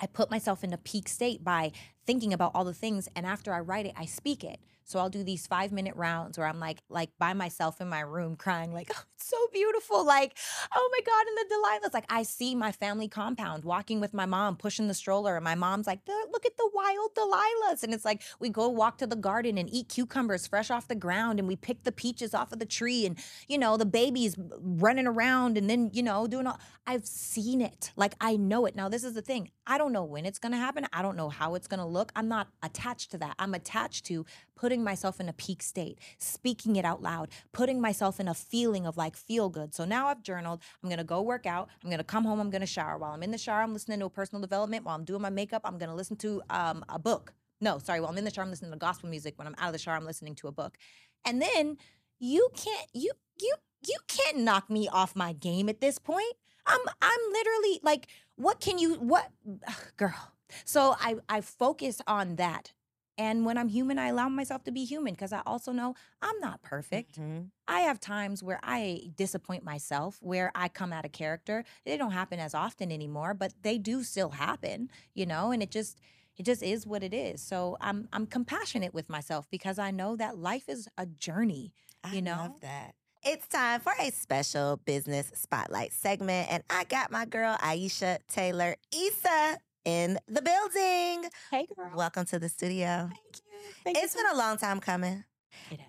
[0.00, 1.72] I put myself in a peak state by
[2.06, 3.08] thinking about all the things.
[3.14, 4.60] And after I write it, I speak it.
[4.84, 8.00] So I'll do these five minute rounds where I'm like, like by myself in my
[8.00, 10.04] room crying, like, oh, it's so beautiful.
[10.04, 10.36] Like,
[10.74, 11.94] oh my God, and the Delilahs.
[11.94, 15.36] Like, I see my family compound walking with my mom, pushing the stroller.
[15.36, 17.82] And my mom's like, look at the wild Delilahs.
[17.82, 20.94] And it's like, we go walk to the garden and eat cucumbers fresh off the
[20.94, 21.38] ground.
[21.38, 23.06] And we pick the peaches off of the tree.
[23.06, 26.58] And, you know, the babies running around and then, you know, doing all.
[26.86, 27.92] I've seen it.
[27.94, 28.74] Like, I know it.
[28.74, 29.50] Now, this is the thing.
[29.66, 30.86] I don't know when it's going to happen.
[30.92, 32.10] I don't know how it's going to look.
[32.16, 33.36] I'm not attached to that.
[33.38, 34.26] I'm attached to
[34.60, 38.86] putting myself in a peak state, speaking it out loud, putting myself in a feeling
[38.86, 39.74] of like feel good.
[39.74, 40.60] So now I've journaled.
[40.82, 41.70] I'm going to go work out.
[41.82, 42.38] I'm going to come home.
[42.40, 42.98] I'm going to shower.
[42.98, 44.84] While I'm in the shower, I'm listening to a personal development.
[44.84, 47.32] While I'm doing my makeup, I'm going to listen to um, a book.
[47.62, 48.00] No, sorry.
[48.00, 49.38] While I'm in the shower, I'm listening to gospel music.
[49.38, 50.76] When I'm out of the shower, I'm listening to a book.
[51.24, 51.78] And then
[52.18, 53.54] you can't you you
[53.86, 56.34] you can't knock me off my game at this point.
[56.66, 59.30] I'm I'm literally like, what can you what
[59.96, 60.32] girl?
[60.66, 62.72] So I I focus on that.
[63.20, 66.40] And when I'm human, I allow myself to be human because I also know I'm
[66.40, 67.20] not perfect.
[67.20, 67.50] Mhm.
[67.68, 71.64] I have times where I disappoint myself, where I come out of character.
[71.84, 75.70] They don't happen as often anymore, but they do still happen, you know, and it
[75.70, 75.98] just
[76.38, 77.42] it just is what it is.
[77.42, 81.74] So I'm I'm compassionate with myself because I know that life is a journey.
[82.02, 82.32] I You know?
[82.32, 82.94] I love that.
[83.22, 88.76] It's time for a special business spotlight segment, and I got my girl Aisha Taylor
[88.90, 91.30] Issa in the building.
[91.50, 91.90] Hey, girl.
[91.94, 93.08] Welcome to the studio.
[93.10, 93.58] Thank you.
[93.84, 95.24] Thank It's been a long time coming.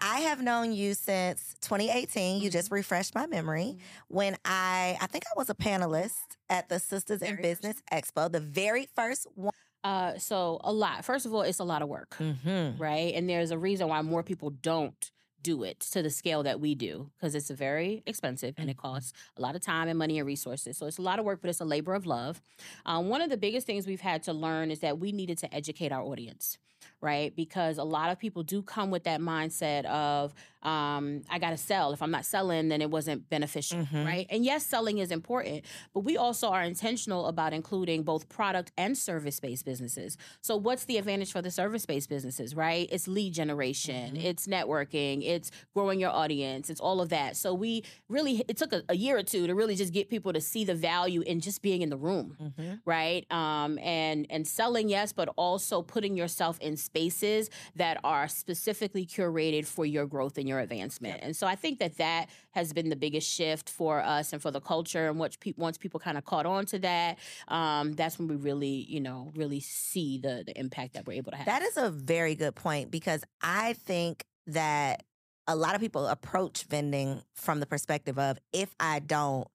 [0.01, 2.41] I have known you since 2018.
[2.41, 2.75] You just Mm-hmm.
[2.75, 3.77] refreshed my memory
[4.09, 6.17] when I I think I was a panelist
[6.49, 9.53] at the Sistahs in Very first Business Expo, the very first one.
[9.83, 11.03] Uh, so a lot.
[11.05, 12.81] First of all, it's a lot of work, Mm-hmm.
[12.81, 13.13] right?
[13.15, 15.11] And there's a reason why more people don't
[15.43, 18.87] do it to the scale that we do because it's very expensive and it Mm-hmm.
[18.87, 20.77] costs a lot of time and money and resources.
[20.77, 22.41] So it's a lot of work, but it's a labor of love.
[22.85, 25.53] Um, one of the biggest things we've had to learn is that we needed to
[25.53, 26.57] educate our audience,
[27.01, 27.35] right?
[27.35, 31.57] Because a lot of people do come with that mindset of, um, I got to
[31.57, 31.91] sell.
[31.93, 34.05] If I'm not selling, then it wasn't beneficial, Mhm.
[34.05, 34.27] right?
[34.29, 38.95] And yes, selling is important, but we also are intentional about including both product and
[38.95, 40.17] service based businesses.
[40.41, 42.87] So, what's the advantage for the service based businesses, right?
[42.91, 44.23] It's lead generation, Mhm.
[44.23, 47.35] it's networking, it's growing your audience, it's all of that.
[47.37, 50.31] So, we really, it took a, a year or two to really just get people
[50.33, 52.73] to see the value in just being in the room Mm-hmm.
[52.85, 59.05] right um and and selling yes but also putting yourself in spaces that are specifically
[59.05, 62.89] curated for your growth and your advancement and so i think that that has been
[62.89, 66.17] the biggest shift for us and for the culture and what pe- once people kind
[66.17, 70.43] of caught on to that um that's when we really you know really see the
[70.45, 73.73] the impact that we're able to have That is a very good point because I
[73.73, 75.03] think that
[75.47, 79.47] a lot of people approach vending from the perspective of if I don't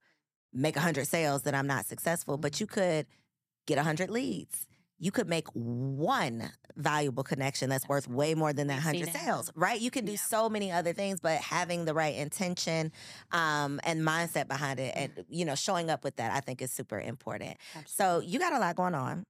[0.52, 2.36] make 100 sales, then I'm not successful.
[2.38, 3.06] But you could
[3.66, 4.66] get 100 leads.
[4.98, 9.80] You could make one valuable connection that's worth way more than that 100 sales, right?
[9.80, 12.92] You can do so many other things, but having the right intention
[13.32, 16.70] um, and mindset behind it and, you know, showing up with that, I think is
[16.72, 17.56] super important.
[17.86, 19.24] So you got a lot going on.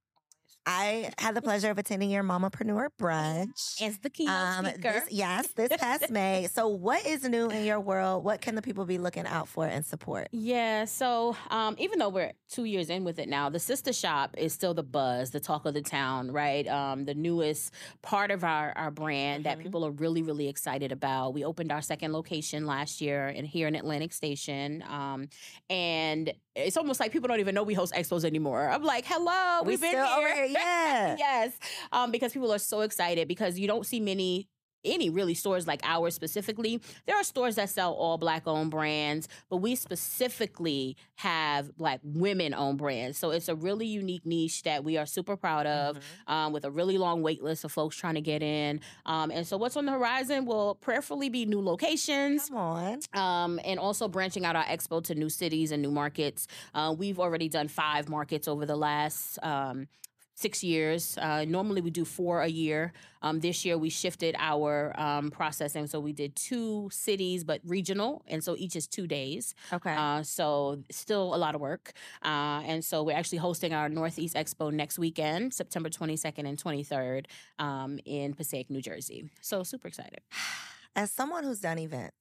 [0.68, 3.80] I had the pleasure of attending your Mamapreneur brunch.
[3.80, 6.48] as the keynote Um, speaker this, yes, this past May.
[6.52, 8.24] So, what is new in your world?
[8.24, 10.28] What can the people be looking out for and support?
[10.32, 14.34] Yeah, so um, even though we're two years in with it now, the sister shop
[14.36, 16.66] is still the buzz, the talk of the town, right?
[16.66, 19.62] Um, the newest part of our, our brand that Mhm.
[19.62, 21.32] people are really, really excited about.
[21.34, 24.82] We opened our second location last year and here in Atlantic Station.
[24.88, 25.28] Um,
[25.70, 28.68] and it's almost like people don't even know we host expos anymore.
[28.70, 30.06] I'm like, hello, We we've been here.
[30.06, 31.16] here, yeah.
[31.18, 31.52] yes.
[31.92, 34.48] Um, because people are so excited because you don't see many
[34.84, 36.80] any really stores like ours specifically.
[37.06, 42.54] There are stores that sell all black owned brands, but we specifically have black women
[42.54, 43.18] owned brands.
[43.18, 46.32] So it's a really unique niche that we are super proud of Mm-hmm.
[46.32, 48.80] um, with a really long wait list of folks trying to get in.
[49.06, 52.48] Um, and so what's on the horizon will prayerfully be new locations.
[52.48, 53.00] Come on.
[53.12, 56.46] Um, and also branching out our expo to new cities and new markets.
[56.74, 59.88] Uh, we've already done five markets over the last um,
[60.36, 61.18] six years.
[61.18, 62.92] Uh, normally we do four a year.
[63.22, 68.22] Um, this year we shifted our um, processing, so we did two cities, but regional,
[68.28, 69.54] and so each is two days.
[69.72, 69.94] Okay.
[69.96, 71.92] Uh, so still a lot of work.
[72.22, 77.24] Uh, and so we're actually hosting our Northeast Expo next weekend, September 22nd and 23rd
[77.58, 79.30] um, in Passaic, New Jersey.
[79.40, 80.20] So super excited.
[80.94, 82.14] As someone who's done events,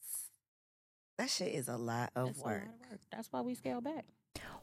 [1.17, 2.99] that shit is a lot of That's a lot of work.
[3.11, 4.05] That's why we scale back.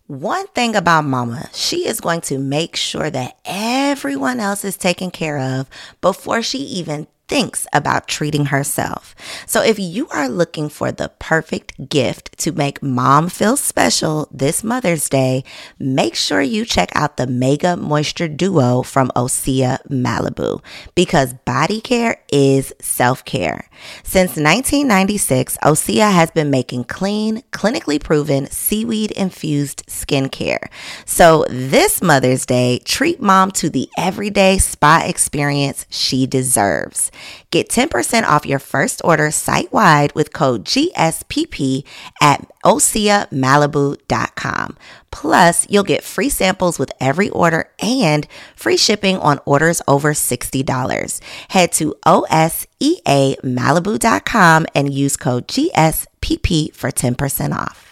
[0.09, 5.11] One thing about mama, she is going to make sure that everyone else is taken
[5.11, 9.15] care of before she even thinks about treating herself.
[9.47, 14.63] So if you are looking for the perfect gift to make mom feel special this
[14.63, 15.43] Mother's Day,
[15.79, 20.63] make sure you check out the Mega Moisture Duo from Osea Malibu
[20.95, 23.67] because body care is self-care.
[24.03, 30.69] Since 1996, Osea has been making clean, clinically proven seaweed infused skincare.
[31.05, 37.13] So this Mother's Day, treat mom to the everyday spa experience she deserves.
[37.51, 41.85] Get 10% off your first order site wide with code GSPP
[42.21, 44.77] at OseaMalibu.com.
[45.11, 51.21] Plus, you'll get free samples with every order and free shipping on orders over $60.
[51.51, 57.92] Head to OSEAMalibu.com and use code GSPP for 10% off.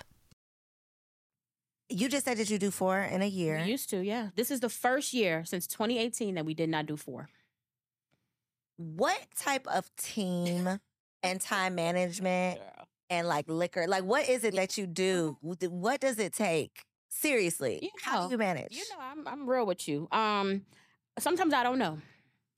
[1.91, 3.61] You just said that you do four in a year.
[3.65, 4.29] We used to, yeah.
[4.37, 7.29] This is the first year since 2018 that we did not do four.
[8.77, 10.69] what type of team
[11.23, 12.61] and time management
[13.11, 15.37] and like liquor, like what is it that you do?
[15.43, 16.85] What does it take?
[17.13, 18.73] Seriously, You how know, do you manage?
[18.73, 20.07] You know, I'm I'm real with you.
[20.13, 20.63] Um,
[21.19, 21.99] sometimes I don't know.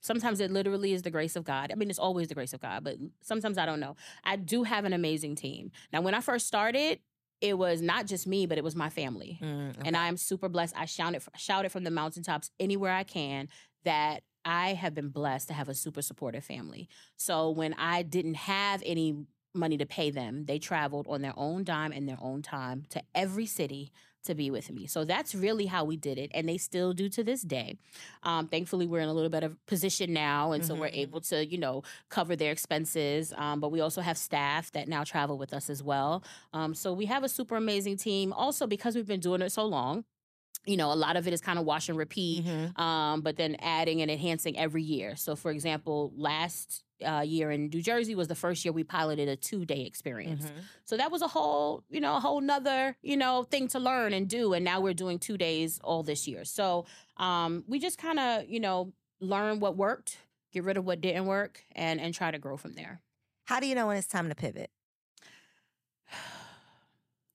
[0.03, 1.73] Sometimes it literally is the grace of God.
[1.73, 3.97] I mean, it's always the grace of God, but sometimes I don't know.
[4.25, 5.71] I do have an amazing team.
[5.93, 6.99] Now, when I first started,
[7.43, 9.39] it was not just me, but it was my family.
[9.43, 10.75] Mm, And I am super blessed.
[10.77, 13.49] I shout it, shout it from the mountaintops anywhere I can
[13.85, 16.89] that I have been blessed to have a super supportive family.
[17.17, 21.65] So when I didn't have any money to pay them, they traveled on their own
[21.65, 23.93] dime and their own time to every city
[24.25, 24.87] to be with me.
[24.87, 26.31] So that's really how we did it.
[26.35, 27.77] And they still do to this day.
[28.23, 30.53] Um, thankfully, we're in a little better position now.
[30.53, 30.97] And so we're Mhm.
[30.99, 33.33] able to, you know, cover their expenses.
[33.37, 36.23] Um, but we also have staff that now travel with us as well.
[36.53, 38.33] Um, so we have a super amazing team.
[38.33, 40.05] Also, because we've been doing it so long,
[40.65, 42.79] you know, a lot of it is kind of wash and repeat, Mhm.
[42.79, 45.17] um, but then adding and enhancing every year.
[45.17, 49.29] So, for example, last uh, year in New Jersey was the first year we piloted
[49.29, 50.47] a two day experience.
[50.47, 50.63] Mhm.
[50.85, 54.13] So that was a whole, you know, a whole nother, you know, thing to learn
[54.13, 54.53] and do.
[54.55, 56.45] And now we're doing two days all this year.
[56.45, 56.87] So
[57.17, 60.19] um, we just kind of, you know, learn what worked,
[60.53, 63.01] get rid of what didn't work, and and try to grow from there.
[63.45, 64.71] How do you know when it's time to pivot?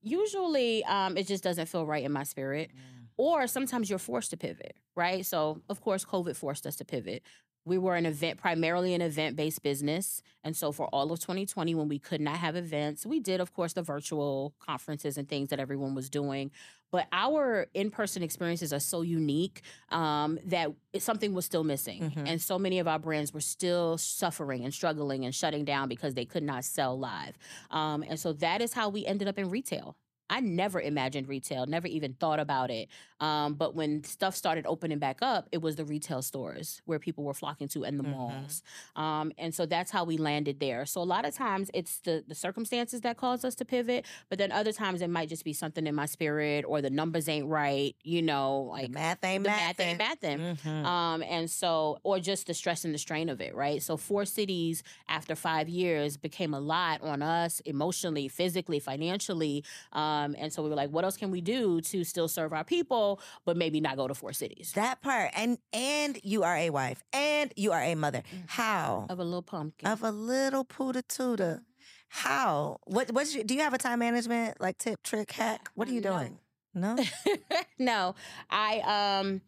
[0.01, 2.71] Usually, um, it just doesn't feel right in my spirit.
[3.19, 5.25] or sometimes you're forced to pivot, right?
[5.25, 7.23] So, of course, COVID forced us to pivot.
[7.67, 10.21] We were an event, primarily an event based business.
[10.43, 13.53] And so, for all of 2020, when we could not have events, we did, of
[13.53, 16.51] course, the virtual conferences and things that everyone was doing.
[16.89, 22.12] But our in person experiences are so unique um, that something was still missing.
[22.12, 22.23] Mhm.
[22.25, 26.13] And so many of our brands were still suffering and struggling and shutting down because
[26.13, 27.38] they could not sell live.
[27.71, 29.97] Um, and so, that is how we ended up in retail.
[30.30, 32.90] I never imagined retail, never even thought about it.
[33.20, 37.24] Um, but when stuff started opening back up, it was the retail stores where people
[37.24, 38.12] were flocking to and the Mhm.
[38.12, 38.62] malls.
[38.96, 40.86] Um, and so that's how we landed there.
[40.86, 44.38] So a lot of times it's the the circumstances that cause us to pivot, but
[44.38, 47.48] then other times it might just be something in my spirit or the numbers ain't
[47.48, 50.00] right, you know, The like math ain't the math ain't mathing.
[50.00, 50.40] mathing.
[50.40, 50.86] Mhm.
[50.86, 53.82] Um, and so, or just the stress and the strain of it, right?
[53.82, 59.63] So, four cities after five years became a lot on us emotionally, physically, financially.
[59.92, 62.63] Um, and so we were like, what else can we do to still serve our
[62.63, 64.71] people, but maybe not go to four cities?
[64.75, 68.23] That part, and and you are a wife, and you are a mother.
[68.34, 68.43] Mm.
[68.47, 69.88] How of a little pumpkin.
[69.89, 71.62] of a little pooda tuda?
[72.10, 72.77] How?
[72.86, 73.12] What?
[73.12, 75.69] What's your, do you have a time management like tip, trick, hack?
[75.75, 76.17] What are you No.
[76.17, 76.39] doing?
[76.73, 76.95] No,
[77.80, 78.13] no,
[78.51, 79.41] I um,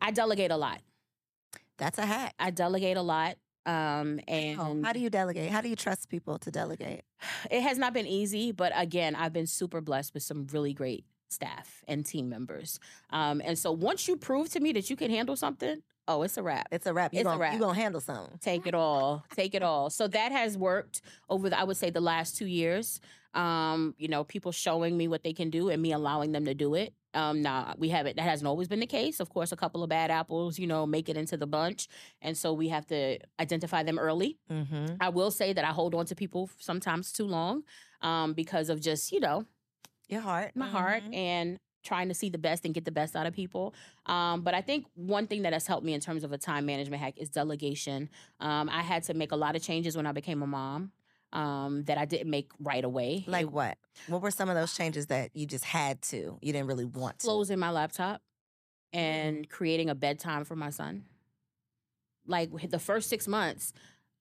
[0.00, 0.80] I delegate a lot.
[1.78, 2.34] that's a hack.
[2.38, 3.36] I delegate a lot.
[3.64, 5.50] Um, and How do you delegate?
[5.50, 7.02] How do you trust people to delegate?
[7.50, 11.04] it has not been easy, but again, I've been super blessed with some really great
[11.28, 12.78] staff and team members.
[13.10, 16.36] Um, and so once you prove to me that you can handle something, oh, it's
[16.36, 16.68] a wrap.
[16.70, 17.12] It's a wrap.
[17.12, 17.52] You It's a gonna wrap.
[17.52, 18.38] You're gonna handle something.
[18.40, 19.24] Take it all.
[19.34, 19.90] Take it all.
[19.90, 23.00] So that has worked over the, I would say the last two years.
[23.34, 26.54] Um, you know, people showing me what they can do and me allowing them to
[26.54, 26.92] do it.
[27.14, 29.20] Um, now we haven't that hasn't always been the case.
[29.20, 31.88] Of course, a couple of bad apples, you know, make it into the bunch.
[32.20, 34.38] And so we have to identify them early.
[34.50, 34.94] Mm-hmm.
[35.00, 37.64] I will say that I hold on to people sometimes too long
[38.00, 39.44] um, because of just, you know,
[40.08, 40.52] Your heart.
[40.54, 41.14] my heart Mhm.
[41.14, 43.74] and trying to see the best and get the best out of people.
[44.06, 46.64] Um, but I think one thing that has helped me in terms of a time
[46.64, 48.08] management hack is delegation.
[48.38, 50.92] Um, I had to make a lot of changes when I became a mom
[51.32, 53.24] um, that I didn't make right away.
[53.26, 53.78] Like It- what?
[54.06, 56.38] What were some of those changes that you just had to?
[56.42, 57.26] You didn't really want to.
[57.26, 58.20] closing my laptop
[58.94, 58.98] Mm-hmm.
[59.00, 61.04] and creating a bedtime for my son.
[62.26, 63.72] Like the first six months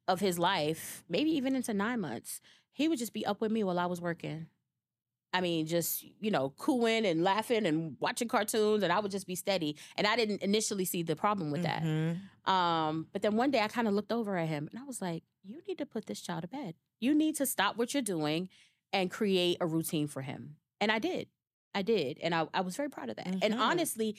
[0.07, 3.63] of his life, maybe even into nine months, he would just be up with me
[3.63, 4.47] while I was working.
[5.33, 9.27] I mean, just, you know, cooing and laughing and watching cartoons, and I would just
[9.27, 9.77] be steady.
[9.97, 11.83] And I didn't initially see the problem with that.
[11.83, 12.19] Mhm.
[12.49, 15.01] Um, but then one day I kind of looked over at him and I was
[15.01, 16.75] like, you need to put this child to bed.
[17.01, 18.47] You need to stop what you're doing
[18.93, 20.55] and create a routine for him.
[20.79, 21.27] And I did.
[21.73, 22.19] I did.
[22.21, 23.27] And I, I was very proud of that.
[23.27, 23.59] And Mhm.
[23.59, 24.15] honestly,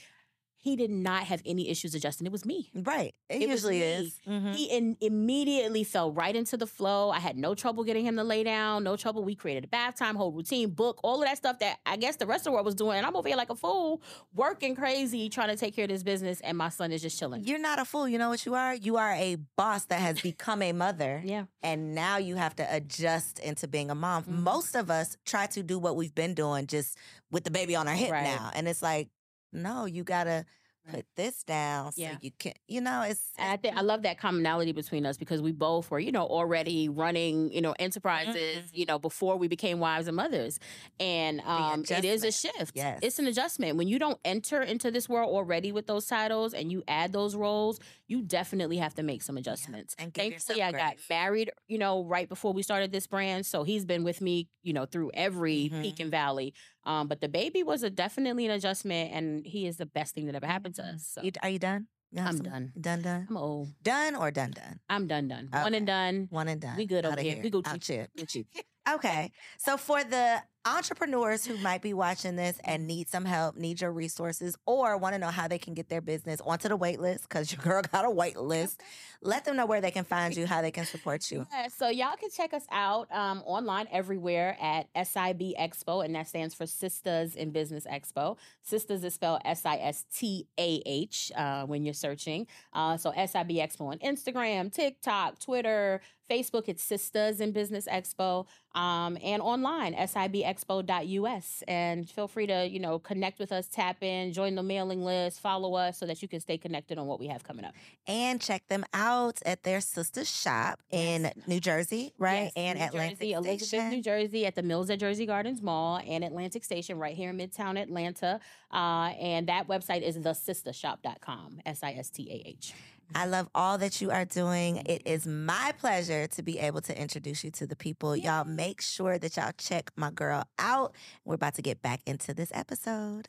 [0.62, 2.24] he did not have any issues adjusting.
[2.24, 2.70] It was me.
[2.72, 3.14] Right.
[3.28, 3.84] It, It was usually me.
[3.84, 4.18] is.
[4.28, 4.54] Mhm.
[4.54, 7.10] He in, immediately fell right into the flow.
[7.10, 9.24] I had no trouble getting him to lay down, no trouble.
[9.24, 12.16] We created a bath time, whole routine, book, all of that stuff that I guess
[12.16, 12.96] the rest of the world was doing.
[12.98, 14.02] And I'm over here like a fool,
[14.34, 17.42] working crazy, trying to take care of this business, and my son is just chilling.
[17.44, 18.08] You're not a fool.
[18.08, 18.74] You know what you are?
[18.74, 21.22] You are a boss that has become a mother.
[21.32, 21.44] Yeah.
[21.62, 24.24] And now you have to adjust into being a mom.
[24.24, 24.28] Mhm.
[24.42, 26.96] Most of us try to do what we've been doing just
[27.30, 28.24] with the baby on our hip Right.
[28.24, 28.50] now.
[28.54, 29.08] And it's like,
[29.52, 30.44] no, you gotta
[30.90, 32.16] put this down so Yeah.
[32.20, 35.40] you can you know, it's And I think I love that commonality between us because
[35.40, 38.34] we both were, you know, already running, you know, enterprises,
[38.64, 38.76] Mhm.
[38.76, 40.58] you know, before we became wives and mothers.
[40.98, 42.72] And um, it is a shift.
[42.74, 42.98] Yes.
[43.00, 43.76] It's an adjustment.
[43.76, 47.36] When you don't enter into this world already with those titles and you add those
[47.36, 49.94] roles, you definitely have to make some adjustments.
[49.98, 53.46] And Thankfully, I got married, you know, right before we started this brand.
[53.46, 55.82] So he's been with me, you know, through every Mhm.
[55.82, 56.54] peak and valley.
[56.84, 60.26] Um, but the baby was a definitely an adjustment, and he is the best thing
[60.26, 61.06] that ever happened to us.
[61.14, 61.86] So You- are you done?
[62.10, 62.72] You I'm some- done.
[62.78, 63.26] Done, done?
[63.30, 63.68] I'm old.
[63.82, 64.80] Done or done, done?
[64.90, 65.48] I'm done, done.
[65.50, 66.26] One and done.
[66.30, 66.76] One and done.
[66.76, 67.40] We good over Outta here.
[67.42, 67.66] We Gucci.
[67.68, 68.08] Out here.
[68.18, 68.46] Gucci.
[68.88, 69.30] Okay.
[69.58, 73.92] So for the entrepreneurs who might be watching this and need some help, need your
[73.92, 77.28] resources, or want to know how they can get their business onto the wait list,
[77.28, 78.80] because your girl got a wait list,
[79.22, 81.46] let them know where they can find you, how they can support you.
[81.52, 86.28] Yeah, so y'all can check us out um, online everywhere at SIB Expo, and that
[86.28, 88.36] stands for Sistahs in Business Expo.
[88.68, 92.46] Sistahs is spelled S I S T A H uh, when you're searching.
[92.72, 96.00] Uh, so SIB Expo on Instagram, TikTok, Twitter,
[96.32, 96.64] Facebook.
[96.66, 101.62] It's Sistahs in Business Expo, um, and online sibexpo.us.
[101.68, 105.40] And feel free to you know connect with us, tap in, join the mailing list,
[105.40, 107.74] follow us, so that you can stay connected on what we have coming up.
[108.06, 112.44] And check them out at their sister shop in New Jersey, right?
[112.44, 113.90] Yes, and New Atlantic Jersey, Elizabeth, Station.
[113.90, 117.36] New Jersey, at the Mills at Jersey Gardens Mall and Atlantic Station, right here in
[117.36, 118.40] Midtown Atlanta.
[118.72, 121.60] Uh, and that website is thesistahshop.com.
[121.66, 122.74] S I S T A H.
[123.14, 124.76] I love all that you are doing.
[124.86, 128.16] It is my pleasure to be able to introduce you to the people.
[128.16, 130.94] Y'all make sure that y'all check my girl out.
[131.24, 133.28] We're about to get back into this episode.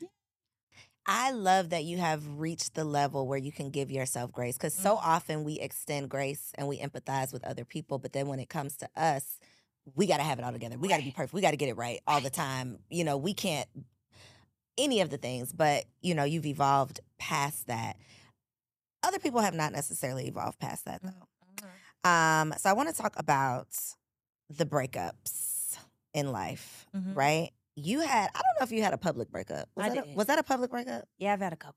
[1.05, 4.73] I love that you have reached the level where you can give yourself grace because
[4.73, 5.09] so mm-hmm.
[5.09, 7.99] often we extend grace and we empathize with other people.
[7.99, 9.39] But then when it comes to us,
[9.95, 10.77] we got to have it all together.
[10.77, 11.33] We got to be perfect.
[11.33, 12.79] We got to get it right all the time.
[12.89, 13.67] You know, we can't
[14.77, 17.97] any of the things, but you know, you've evolved past that.
[19.03, 22.09] Other people have not necessarily evolved past that though.
[22.09, 23.67] Um, so I want to talk about
[24.49, 25.77] the breakups
[26.13, 27.15] in life, Mhm.
[27.15, 27.51] right?
[27.75, 29.69] You had I don't know if you had a public breakup.
[29.75, 31.07] Was, I that, a, was that a public breakup?
[31.17, 31.75] Yeah, I've had a couple.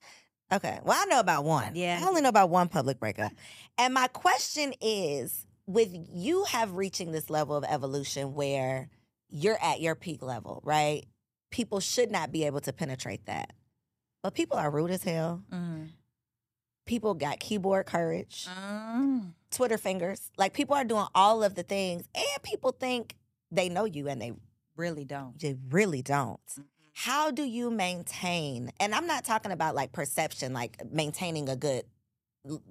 [0.52, 0.78] Okay.
[0.84, 1.74] Well, I know about one.
[1.74, 2.00] Yeah.
[2.02, 3.32] I only know about one public breakup.
[3.78, 8.88] And my question is with you have reaching this level of evolution where
[9.28, 11.04] you're at your peak level, right?
[11.50, 13.52] People should not be able to penetrate that.
[14.22, 15.42] But people are rude as hell.
[15.50, 15.90] Mm.
[16.86, 19.32] People got keyboard courage, Mm.
[19.50, 20.30] Twitter fingers.
[20.38, 23.16] Like people are doing all of the things and people think
[23.50, 24.32] they know you and they
[24.76, 25.38] Really don't.
[25.40, 26.40] they really don't.
[26.92, 28.70] How do you maintain?
[28.80, 31.84] And I'm not talking about like perception, like maintaining a good,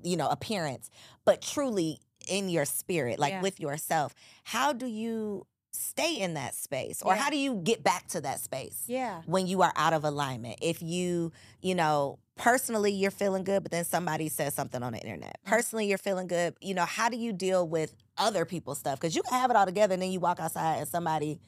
[0.03, 0.89] you know, appearance,
[1.25, 3.41] but truly in your spirit, like Yeah.
[3.41, 4.15] with yourself.
[4.43, 7.21] How do you stay in that space, or Yeah.
[7.21, 9.21] how do you get back to that space Yeah.
[9.25, 10.57] when you are out of alignment?
[10.61, 14.99] If you, you know, personally you're feeling good, but then somebody says something on the
[14.99, 15.37] internet.
[15.45, 15.49] Mhm.
[15.49, 16.55] Personally, you're feeling good.
[16.61, 18.99] You know, how do you deal with other people's stuff?
[18.99, 21.39] Because you can have it all together, and then you walk outside and somebody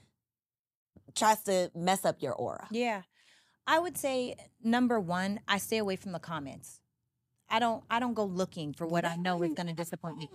[1.15, 2.67] tries to mess up your aura.
[2.71, 3.03] Yeah.
[3.65, 6.79] I would say number one, I stay away from the comments.
[7.49, 10.29] I don't I don't go looking for what I know is gonna disappoint me.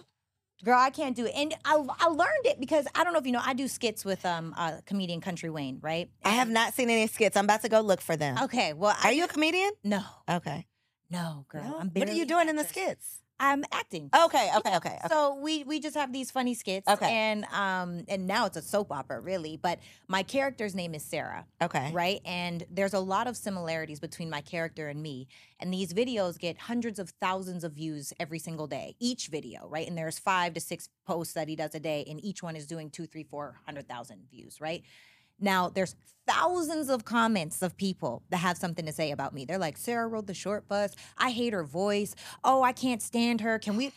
[0.64, 1.32] Girl, I can't do it.
[1.34, 4.04] And I, I learned it because I don't know if you know, I do skits
[4.04, 6.08] with um uh, comedian Country Wayne, right?
[6.24, 7.36] I have not seen any skits.
[7.36, 8.38] I'm about to go look for them.
[8.44, 9.72] Okay, well, Are I, you a comedian?
[9.82, 10.66] no, Okay.
[11.10, 11.64] no, girl.
[11.64, 11.78] No?
[11.80, 13.21] I'm What are you doing in the skits?
[13.42, 14.08] I'm acting.
[14.14, 14.76] Okay, okay, okay.
[14.76, 14.98] okay.
[15.08, 16.88] So we we just have these funny skits.
[16.88, 17.10] Okay.
[17.10, 19.58] And um and now it's a soap opera, really.
[19.60, 21.44] But my character's name is Sarah.
[21.60, 21.90] okay.
[21.92, 22.20] Right.
[22.24, 25.26] And there's a lot of similarities between my character and me.
[25.58, 29.88] And these videos get hundreds of thousands of views every single day, each video, right?
[29.88, 32.66] And there's five to six posts that he does a day, and each one is
[32.66, 34.84] doing two, three, four hundred thousand views, right?
[35.42, 35.94] Now there's
[36.26, 39.44] thousands of comments of people that have something to say about me.
[39.44, 40.94] They're like, Sarah rode the short bus.
[41.18, 42.14] I hate her voice.
[42.44, 43.58] Oh, I can't stand her.
[43.58, 43.92] Can we?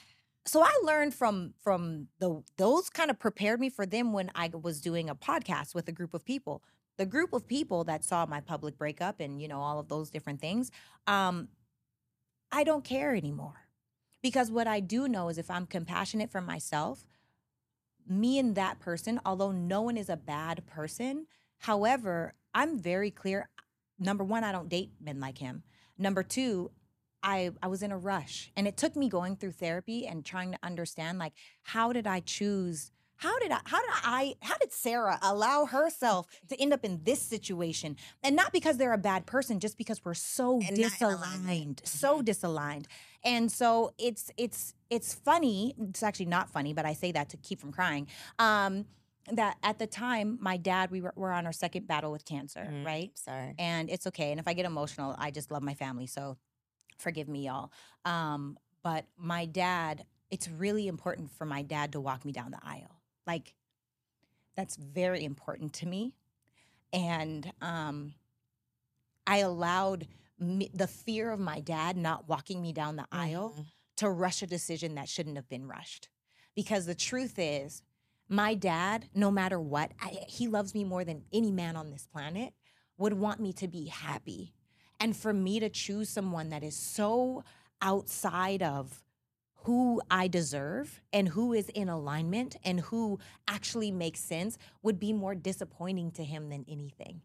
[0.47, 4.51] So I learned from from the those kind of prepared me for them when I
[4.61, 6.61] was doing a podcast with a group of people.
[6.97, 10.09] The group of people that saw my public breakup and you know all of those
[10.09, 10.71] different things.
[11.07, 11.49] Um,
[12.51, 13.67] I don't care anymore
[14.21, 17.03] because what I do know is if I'm compassionate for myself,
[18.07, 21.27] me and that person, although no one is a bad person,
[21.59, 23.49] however, I'm very clear.
[23.99, 25.63] Number one, I don't date men like him.
[25.97, 26.71] Number two,
[27.23, 30.51] I, I was in a rush and it took me going through therapy and trying
[30.51, 31.33] to understand like
[31.63, 36.27] how did I choose how did I how did I how did Sarah allow herself
[36.49, 40.03] to end up in this situation and not because they're a bad person just because
[40.03, 41.81] we're so And not in alignment.
[41.83, 42.85] disaligned so disaligned
[43.23, 47.37] and so it's it's it's funny it's actually not funny but I say that to
[47.37, 48.07] keep from crying
[48.39, 48.85] um
[49.31, 52.67] that at the time my dad we were, were on our second battle with cancer
[52.69, 52.85] Mhm.
[52.85, 53.55] right Sorry.
[53.57, 54.31] and it's okay.
[54.31, 56.37] And if I get emotional, I just love my family, so
[56.99, 57.71] forgive me, y'all.
[58.05, 62.59] Um, but my dad, it's really important for my dad to walk me down the
[62.63, 62.94] aisle.
[63.27, 63.55] Like,
[64.55, 66.13] that's very important to me,
[66.93, 68.15] and um,
[69.27, 70.07] I allowed
[70.39, 73.65] me, the fear of my dad not walking me down the aisle Mhm.
[73.97, 76.09] to rush a decision that shouldn't have been rushed.
[76.55, 77.81] Because the truth is,
[78.27, 82.07] my dad, no matter what, I, he loves me more than any man on this
[82.07, 82.53] planet,
[82.97, 84.53] would want me to be happy.
[84.99, 87.43] And for me to choose someone that is so
[87.81, 89.04] outside of
[89.65, 95.11] who I deserve and who is in alignment and who actually makes sense would be
[95.11, 97.21] more disappointing to him than anything.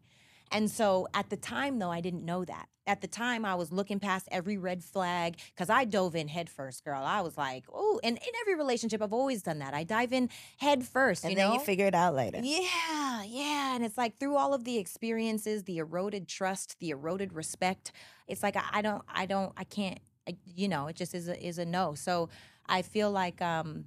[0.51, 2.67] And so at the time, though, I didn't know that.
[2.87, 6.49] At the time, I was looking past every red flag because I dove in head
[6.49, 7.03] first, girl.
[7.05, 9.75] I was like, oh, and in every relationship, I've always done that.
[9.75, 11.25] I dive in head first.
[11.25, 11.55] And you then know?
[11.55, 12.41] you figure it out later.
[12.43, 13.77] Yeah, yeah.
[13.77, 17.93] And it's like through all of the experiences, the eroded trust, the eroded respect,
[18.27, 20.01] it's like I, I don't, I don't, I can't,
[20.45, 21.95] you know, it just is a is a no.
[21.95, 22.29] So
[22.67, 23.87] I feel like um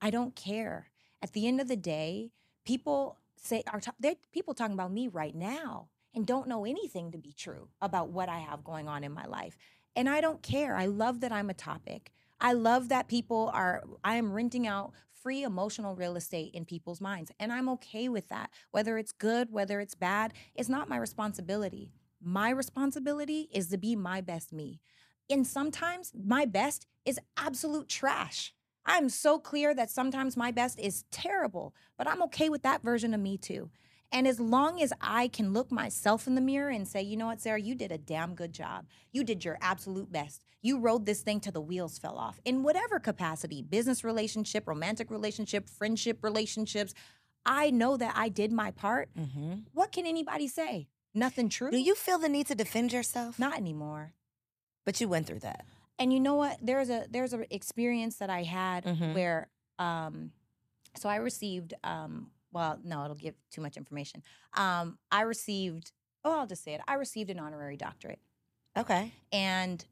[0.00, 0.88] I don't care.
[1.22, 2.32] At the end of the day,
[2.64, 7.18] people say are there people talking about me right now and don't know anything to
[7.18, 9.56] be true about what I have going on in my life.
[9.96, 10.76] And I don't care.
[10.76, 12.12] I love that I'm a topic.
[12.40, 17.00] I love that people are I am renting out free emotional real estate in people's
[17.00, 18.50] minds and I'm okay with that.
[18.72, 21.92] Whether it's good, whether it's bad, it's not my responsibility.
[22.20, 24.80] My responsibility is to be my best me.
[25.32, 28.54] And sometimes my best is absolute trash.
[28.84, 33.14] I'm so clear that sometimes my best is terrible, but I'm okay with that version
[33.14, 33.70] of me too.
[34.10, 37.26] And as long as I can look myself in the mirror and say, you know
[37.26, 38.86] what, Sarah, you did a damn good job.
[39.10, 40.44] You did your absolute best.
[40.60, 45.10] You rode this thing till the wheels fell off in whatever capacity business relationship, romantic
[45.10, 46.92] relationship, friendship relationships.
[47.46, 49.08] I know that I did my part.
[49.16, 50.88] hmm What can anybody say?
[51.14, 51.70] Nothing true?
[51.70, 53.38] Do you feel the need to defend yourself?
[53.38, 54.12] Not anymore.
[54.84, 55.64] But you went through that.
[55.98, 56.58] And you know what?
[56.60, 59.14] There's a there's an experience that I had Mhm.
[59.14, 60.32] where um
[60.96, 64.22] so I received um well, no, it'll give too much information.
[64.54, 65.92] Um I received
[66.24, 66.80] oh, I'll just say it.
[66.86, 68.20] I received an honorary doctorate.
[68.76, 69.12] Okay.
[69.32, 69.84] And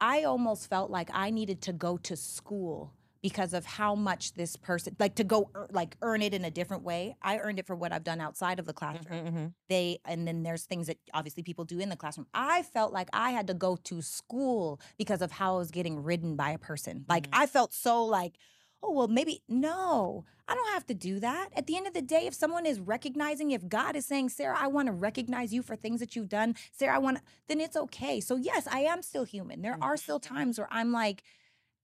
[0.00, 2.92] I almost felt like I needed to go to school
[3.22, 6.82] because of how much this person like to go like earn it in a different
[6.84, 7.16] way.
[7.22, 9.26] I earned it for what I've done outside of the classroom.
[9.26, 9.46] Mm-hmm.
[9.68, 12.26] they and then there's things that obviously people do in the classroom.
[12.34, 16.02] I felt like i had to go to school because of how i was getting
[16.02, 17.04] ridden by a person.
[17.08, 17.40] Like Mhm.
[17.40, 18.36] i felt so like
[18.82, 21.48] oh well maybe no i don't have to do that.
[21.56, 24.56] At the end of the day if someone is recognizing if god is saying sarah
[24.58, 26.54] i want to recognize you for things that you've done.
[26.72, 28.20] Sarah i want to then it's okay.
[28.20, 29.62] So yes i am still human.
[29.62, 31.24] There are still times where i'm like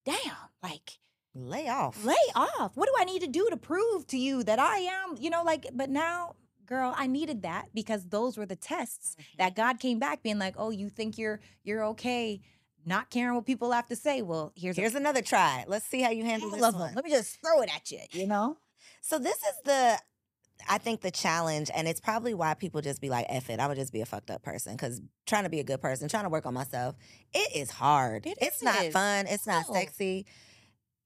[0.07, 0.99] damn like
[1.35, 2.05] Lay off.
[2.05, 2.77] lay off.
[2.77, 5.43] What do I need to do to prove to you that I am, you know,
[5.43, 9.37] like, but now, girl, I needed that because those were the tests mm-hmm.
[9.39, 12.41] that God came back being like, oh, you think you're you're okay,
[12.87, 14.23] not caring what people have to say.
[14.23, 15.65] Well, here's, Here's another try.
[15.67, 16.95] Let's see how you handle this one.
[16.95, 18.59] Let me just throw it at you, you know?
[19.01, 19.99] So this is the
[20.69, 23.67] I think the challenge, and it's probably why people just be like, F it, I
[23.67, 24.77] would just be a fucked up person.
[24.77, 26.95] Cause trying to be a good person, trying to work on myself,
[27.33, 28.25] it is hard.
[28.27, 29.27] It it's not fun.
[29.27, 29.75] It's not No.
[29.75, 30.27] sexy.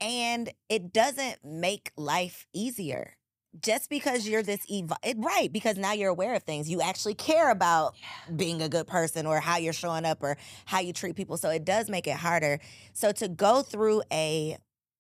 [0.01, 3.15] And it doesn't make life easier.
[3.63, 5.51] just because you're this evil, right?
[5.51, 6.69] Because now you're aware of things.
[6.71, 7.97] You actually care about
[8.37, 10.37] being a good person or how you're showing up or
[10.67, 11.39] how you treat people.
[11.39, 12.61] So it does make it harder.
[12.93, 14.59] So to go through a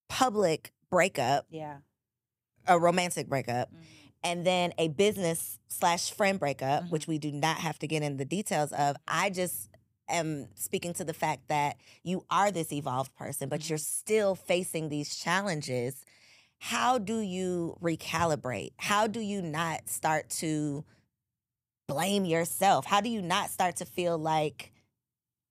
[0.09, 1.77] public breakup, Yeah.
[2.67, 3.83] a romantic breakup, Mm-hmm.
[4.25, 6.91] and then a business slash friend breakup, Mhm.
[6.91, 8.97] which we do not have to get into the details of.
[9.07, 9.68] I just
[10.09, 13.69] am speaking to the fact that you are this evolved person, but Mhm.
[13.71, 16.05] you're still facing these challenges.
[16.59, 18.73] How do you recalibrate?
[18.79, 20.85] How do you not start to
[21.87, 22.85] blame yourself?
[22.87, 24.73] How do you not start to feel like,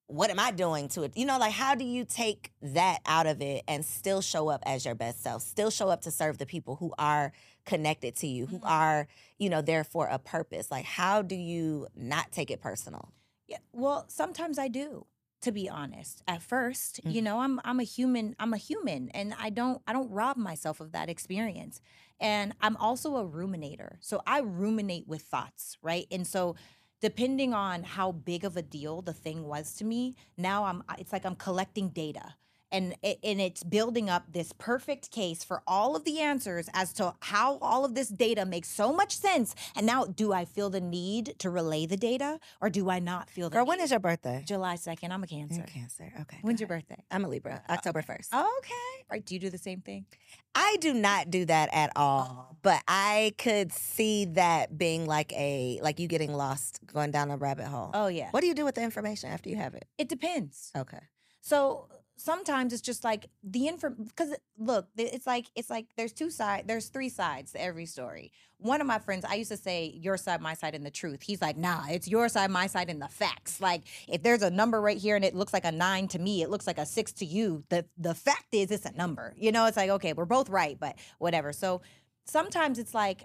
[0.07, 1.17] what am I doing to it?
[1.17, 4.63] You know, like how do you take that out of it and still show up
[4.65, 5.41] as your best self?
[5.41, 7.33] Still show up to serve the people who are
[7.65, 8.69] connected to you, who Mhm.
[8.69, 10.71] are, you know, there for a purpose.
[10.71, 13.11] Like how do you not take it personal?
[13.47, 13.57] Yeah.
[13.71, 15.05] Well, sometimes I do,
[15.41, 16.21] to be honest.
[16.27, 17.23] At 1st you Mhm.
[17.23, 20.79] know, I'm I'm a human, I'm a human and I don't I don't rob myself
[20.81, 21.79] of that experience.
[22.19, 23.97] And I'm also a ruminator.
[24.01, 26.07] So I ruminate with thoughts, right?
[26.11, 26.55] And so
[26.99, 31.13] depending on how big of a deal the thing was to me, now I'm it's
[31.13, 32.35] like I'm collecting data.
[32.71, 36.91] And it, and it's building up this perfect case for all of the answers as
[36.93, 39.55] to how all of this data makes so much sense.
[39.75, 43.29] And now, do I feel the need to relay the data, or do I not
[43.29, 43.85] feel the Girl, when need?
[43.85, 44.43] is your birthday?
[44.45, 45.11] July 2nd.
[45.11, 45.55] I'm a Cancer.
[45.55, 46.11] You're Cancer.
[46.21, 46.37] Okay.
[46.41, 47.03] When's your birthday?
[47.09, 48.33] I'm a Libra, uh, October 1st.
[48.33, 49.05] Okay.
[49.09, 49.25] Right.
[49.25, 50.05] Do you do the same thing?
[50.53, 52.49] I do not do that at all.
[52.51, 52.55] Oh.
[52.61, 57.37] But I could see that being like a like you getting lost going down a
[57.37, 57.91] rabbit hole.
[57.93, 58.29] Oh, yeah.
[58.31, 59.85] What do you do with the information after you have it?
[59.97, 60.71] It depends.
[60.75, 60.99] Okay.
[61.41, 61.87] So
[62.17, 66.67] sometimes it's just like the info because look, it's like it's like there's two sides,
[66.67, 68.31] there's three sides to every story.
[68.59, 71.21] One of my friends, I used to say your side, my side, and the truth.
[71.21, 73.61] He's like, nah, it's your side, my side, and the facts.
[73.61, 76.41] Like if there's a number right here and it looks like a nine to me,
[76.41, 77.63] it looks like a six to you.
[77.69, 79.33] The the fact is it's a number.
[79.37, 81.53] You know, it's like, okay, we're both right, but whatever.
[81.53, 81.81] So
[82.25, 83.23] sometimes it's like,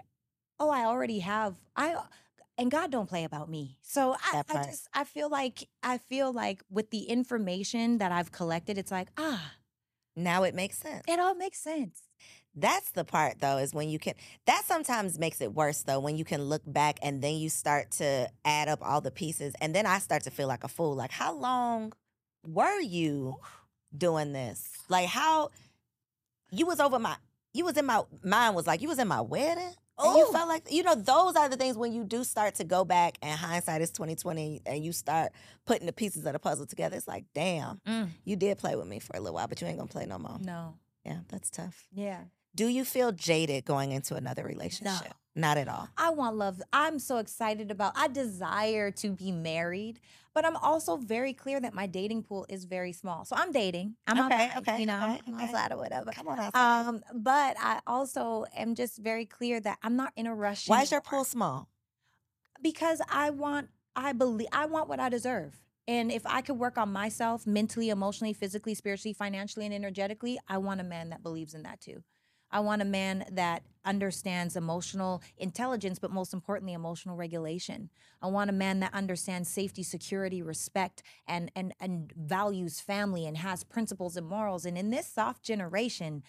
[0.59, 1.95] oh, I already have I
[2.57, 3.77] and God don't play about me.
[3.81, 8.31] So I, I just I feel like I feel like with the information that I've
[8.31, 9.53] collected, it's like, ah,
[10.15, 11.03] Now it makes sense.
[11.07, 12.01] it all makes sense.
[12.55, 14.13] That's the part though, is when you can
[14.45, 17.91] that sometimes makes it worse though, when you can look back and then you start
[17.91, 19.53] to add up all the pieces.
[19.59, 20.95] And then I start to feel like a fool.
[20.95, 21.93] Like, how long
[22.45, 23.37] were you
[23.97, 24.69] doing this?
[24.87, 25.49] Like how
[26.51, 27.15] you was over my
[27.53, 29.73] you was in my mind was like you was in my wedding.
[29.97, 30.31] And you oh.
[30.31, 33.17] felt like you know those are the things when you do start to go back
[33.21, 35.31] and hindsight is twenty twenty and you start
[35.65, 36.97] putting the pieces of the puzzle together.
[36.97, 38.09] It's like, damn, mm.
[38.25, 40.17] you did play with me for a little while, but you ain't gonna play no
[40.17, 40.37] more.
[40.41, 40.75] No.
[41.05, 41.85] Yeah, that's tough.
[41.93, 42.21] Yeah.
[42.55, 45.13] Do you feel jaded going into another relationship?
[45.35, 45.89] Not at all.
[45.97, 46.61] I want love.
[46.71, 49.99] I'm so excited about I desire to be married,
[50.35, 53.25] but I'm also very clear that my dating pool is very small.
[53.25, 53.95] So I'm dating.
[54.05, 55.43] I'm Okay, outside, okay, you know, okay, I'm okay.
[55.45, 56.11] outside or whatever.
[56.11, 56.87] Come on outside.
[56.87, 60.67] Um, but I also am just very clear that I'm not in a rush.
[60.69, 61.67] Why is your pool small?
[62.61, 65.59] because I want I believe I want what I deserve.
[65.87, 70.57] And if I could work on myself mentally, emotionally, physically, spiritually, financially, and energetically, I
[70.57, 72.03] want a man that believes in that too.
[72.53, 77.89] I want a man that understands emotional intelligence, but most importantly, emotional regulation.
[78.21, 83.37] I want a man that understands safety, security, respect, and and and values family and
[83.37, 84.65] has principles and morals.
[84.65, 86.23] And in this soft generation,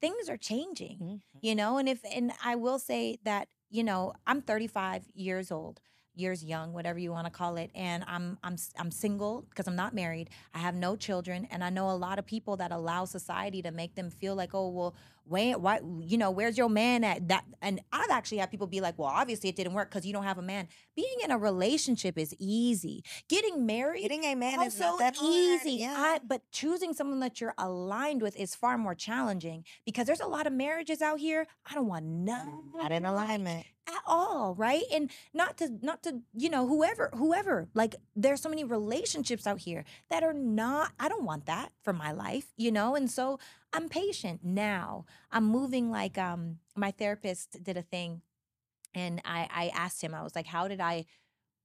[0.00, 1.38] things are changing Mm-hmm.
[1.42, 5.80] you know and if and i will say that you know i'm 35 years old
[6.20, 9.76] years young whatever you want to call it and i'm i'm i'm single because i'm
[9.76, 13.04] not married i have no children and i know a lot of people that allow
[13.04, 14.94] society to make them feel like oh well
[15.26, 18.80] wait why you know where's your man at that and i've actually had people be
[18.80, 20.66] like well obviously it didn't work because you don't have a man
[20.96, 25.16] being in a relationship is easy getting married Getting a man is also not that
[25.16, 25.32] hard.
[25.32, 25.72] easy.
[25.72, 25.94] Yeah.
[25.96, 30.26] I, but choosing someone that you're aligned with is far more challenging because there's a
[30.26, 31.46] lot of marriages out here.
[31.70, 33.66] I don't want none not in alignment.
[33.90, 34.84] At all, right?
[34.92, 39.60] And not to not to you know whoever whoever like there's so many relationships out
[39.60, 40.92] here that are not.
[40.98, 42.94] I don't want that for my life, you know.
[42.94, 43.38] And so
[43.72, 45.04] I'm patient now.
[45.30, 48.22] I'm moving like um my therapist did a thing,
[48.94, 50.14] and I I asked him.
[50.14, 51.06] I was like, how did I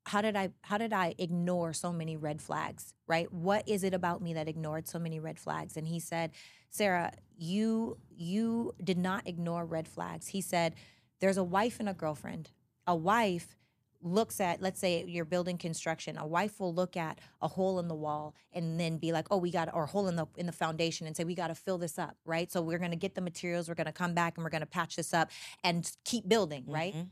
[0.07, 2.93] how did I how did I ignore so many red flags?
[3.07, 3.32] Right?
[3.32, 5.78] What is it about me that ignored so many red flags?
[5.78, 6.32] And he said,
[6.69, 10.28] Sarah, you you did not ignore red flags.
[10.28, 10.76] He said,
[11.22, 12.51] there's a wife and a girlfriend.
[12.88, 13.55] A wife
[14.01, 17.88] looks at let's say you're building construction a wife will look at a hole in
[17.88, 20.45] the wall and then be like oh we got or a hole in the in
[20.45, 22.97] the foundation and say we got to fill this up right so we're going to
[22.97, 25.32] get the materials we're going to come back and we're going to patch this up
[25.63, 27.07] and keep building right Mhm.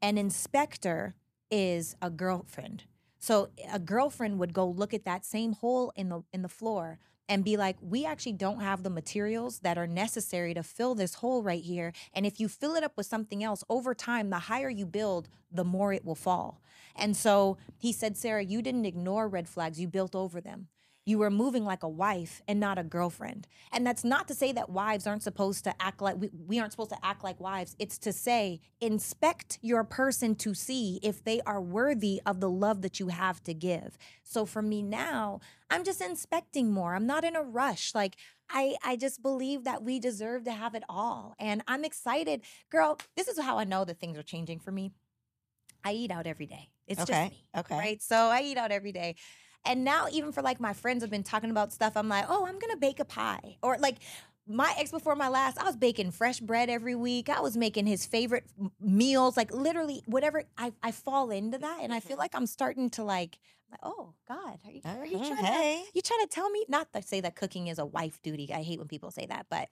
[0.00, 1.14] an inspector
[1.48, 2.84] is a girlfriend.
[3.18, 6.98] So a girlfriend would go look at that same hole in the in the floor
[7.28, 11.14] and be like, we actually don't have the materials that are necessary to fill this
[11.14, 11.92] hole right here.
[12.12, 15.28] And if you fill it up with something else over time, the higher you build,
[15.50, 16.60] the more it will fall.
[16.96, 20.68] And so he said, Sarah, you didn't ignore red flags, you built over them.
[21.04, 23.48] You were moving like a wife and not a girlfriend.
[23.72, 26.72] And that's not to say that wives aren't supposed to act like we, we aren't
[26.72, 27.74] supposed to act like wives.
[27.78, 32.82] It's to say, inspect your person to see if they are worthy of the love
[32.82, 33.98] that you have to give.
[34.22, 35.40] So for me now,
[35.70, 36.94] I'm just inspecting more.
[36.94, 37.94] I'm not in a rush.
[37.94, 38.16] Like
[38.48, 41.34] I I just believe that we deserve to have it all.
[41.38, 42.42] And I'm excited.
[42.70, 44.92] Girl, this is how I know that things are changing for me.
[45.84, 46.68] I eat out every day.
[46.86, 47.44] It's Okay, just me.
[47.56, 47.78] okay.
[47.78, 48.02] Right.
[48.02, 49.16] So I eat out every day.
[49.64, 52.46] And now, even for like my friends have been talking about stuff, I'm like, oh,
[52.46, 53.58] I'm gonna bake a pie.
[53.62, 53.96] Or like
[54.46, 57.28] my ex before my last, I was baking fresh bread every week.
[57.28, 58.44] I was making his favorite
[58.80, 60.44] meals, like literally whatever.
[60.58, 63.38] I, I fall into that, and I feel like I'm starting to like,
[63.70, 65.84] like oh God, are you, are you Mhm, trying to hey.
[65.94, 68.52] you trying to tell me not to say that cooking is a wife duty?
[68.52, 69.68] I hate when people say that, but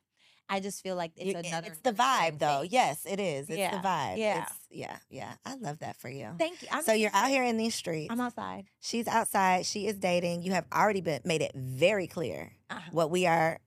[0.51, 1.69] I just feel like it's You- another.
[1.69, 2.63] it's the vibe though.
[2.63, 2.71] thing.
[2.73, 3.49] Yes, it is.
[3.49, 4.19] It's Yeah, the vibe.
[4.19, 4.43] yeah.
[4.43, 5.33] It's, yeah, yeah.
[5.47, 6.35] I love that for you.
[6.39, 6.69] Thank you.
[6.73, 8.09] I'm so you're out here in these streets.
[8.11, 8.67] I'm outside.
[8.81, 9.65] She's outside.
[9.65, 10.43] She is dating.
[10.43, 12.81] You have already been made it very clear Uh-huh.
[12.91, 13.61] what we are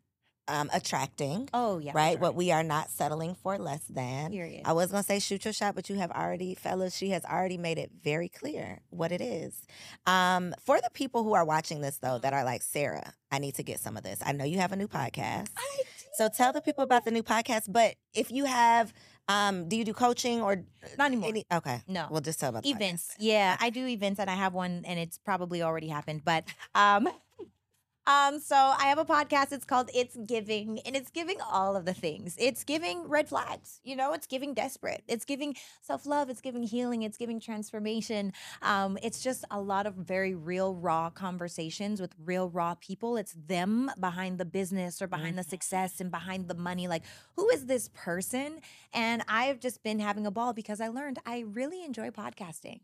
[0.49, 1.93] um, attracting, Oh yeah.
[1.95, 2.19] right?
[2.19, 4.29] What we are not settling for less than.
[4.31, 4.63] Period.
[4.65, 7.57] I was gonna say shoot your shot, but you have already, fellas, she has already
[7.57, 9.61] made it very clear what it is.
[10.05, 13.55] Um, for the people who are watching this though, that are like, Sarah, I need
[13.55, 14.19] to get some of this.
[14.21, 15.47] I know you have a new podcast.
[15.55, 15.81] I
[16.16, 17.72] So tell the people about the new podcast.
[17.72, 18.93] But if you have
[19.28, 20.64] um, do you do coaching or
[20.97, 21.30] Not anymore.
[21.30, 21.82] any okay.
[21.88, 22.07] No.
[22.11, 23.11] We'll just tell about the events.
[23.14, 23.16] podcast.
[23.20, 26.24] Yeah, I do events and I have one and it's probably already happened.
[26.26, 26.45] But
[26.76, 27.07] um
[28.06, 29.54] um so I have a podcast.
[29.54, 32.36] It's called It's Giving and it's giving all of the things.
[32.38, 35.04] It's giving red flags, you know, it's giving desperate.
[35.08, 38.34] It's giving self-love, it's giving healing, it's giving transformation.
[38.62, 43.16] Um it's just a lot of very real raw conversations with real raw people.
[43.16, 47.04] It's them behind the business or behind the success and behind the money like
[47.38, 48.60] who is this person?
[48.93, 52.82] And I've just been having a ball because I learned I really enjoy podcasting.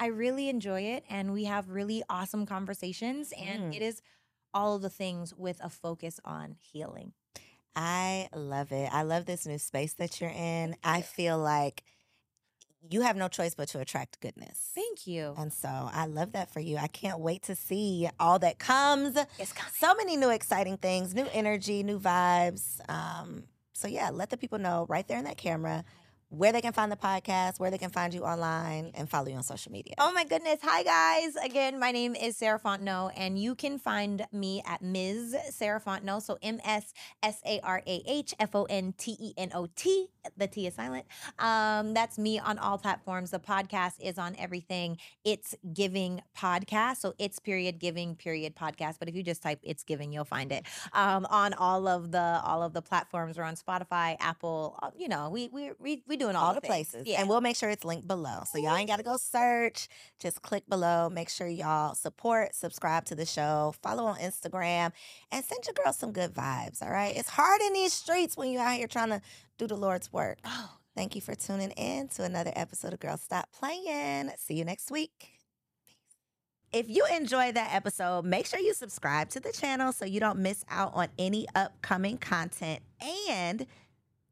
[0.00, 1.04] I really enjoy it.
[1.08, 3.32] And we have really awesome conversations.
[3.38, 3.76] And Mm.
[3.76, 4.00] it is
[4.54, 7.12] all of the things with a focus on healing.
[7.76, 8.88] I love it.
[8.92, 10.76] I love this new space that you're in.
[10.84, 11.82] I feel like
[12.88, 14.70] you have no choice but to attract goodness.
[14.74, 15.34] Thank you.
[15.38, 16.76] And so I love that for you.
[16.76, 19.16] I can't wait to see all that comes.
[19.38, 19.72] It's coming.
[19.78, 22.80] So many new exciting things, new energy, new vibes.
[22.88, 25.84] Um, so yeah, let the people know right there in that camera
[26.28, 29.36] where they can find the podcast, where they can find you online, and follow you
[29.36, 29.94] on social media.
[29.98, 30.58] Oh my goodness.
[30.62, 31.36] Hi, guys.
[31.36, 35.36] Again, my name is Sarah Fontenot, and you can find me at Ms.
[35.50, 36.22] Sarah Fontenot.
[36.22, 39.68] So M S S A R A H F O N T E N O
[39.74, 40.08] T.
[40.36, 41.06] The T is silent.
[41.38, 43.30] Um, that's me on all platforms.
[43.30, 44.98] The podcast is on everything.
[45.24, 46.96] It's Giving Podcast.
[46.96, 48.96] So it's period giving period podcast.
[48.98, 52.40] But if you just type it's giving, you'll find it um, on all of the
[52.44, 53.36] all of the platforms.
[53.38, 54.78] We're on Spotify, Apple.
[54.82, 56.70] uh, You know, we we we we doing all, all the things.
[56.90, 57.06] places.
[57.06, 57.20] Yeah.
[57.20, 58.42] And we'll make sure it's linked below.
[58.50, 59.88] So y'all ain't got to go search.
[60.18, 61.08] Just click below.
[61.10, 64.92] Make sure y'all support, subscribe to the show, follow on Instagram,
[65.30, 66.82] and send your girl some good vibes.
[66.82, 67.16] All right.
[67.16, 69.20] It's hard in these streets when you're out here trying to
[69.58, 70.38] do the Lord's work.
[70.44, 74.30] Oh, Thank you for tuning in to another episode of Girl Stop Playin.
[74.38, 75.30] See you next week.
[76.72, 80.38] If you enjoyed that episode, make sure you subscribe to the channel so you don't
[80.38, 82.80] miss out on any upcoming content.
[83.28, 83.66] And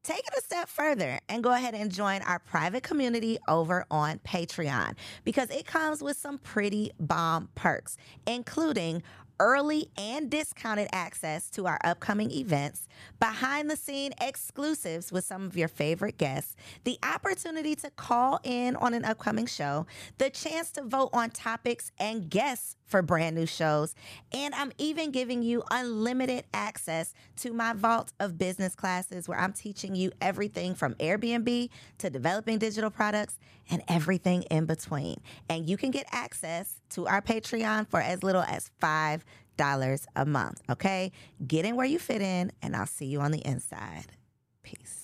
[0.04, 4.20] take it a step further and go ahead and join our private community over on
[4.20, 4.94] Patreon
[5.24, 9.02] because it comes with some pretty bomb perks, including
[9.40, 12.86] early and discounted access to our upcoming events,
[13.18, 18.76] behind the scene exclusives with some of your favorite guests, the opportunity to call in
[18.76, 19.86] on an upcoming show,
[20.18, 23.94] the chance to vote on topics and guests for brand new shows,
[24.32, 29.54] and I'm even giving you unlimited access to my vault of business classes where I'm
[29.54, 33.38] teaching you everything from Airbnb to developing digital products
[33.70, 35.20] and everything in between.
[35.48, 38.70] And you can get access to our Patreon for as little as
[39.62, 41.12] $5 a month, okay?
[41.46, 44.06] Get in where you fit in, and I'll see you on the inside.
[44.62, 45.01] Peace.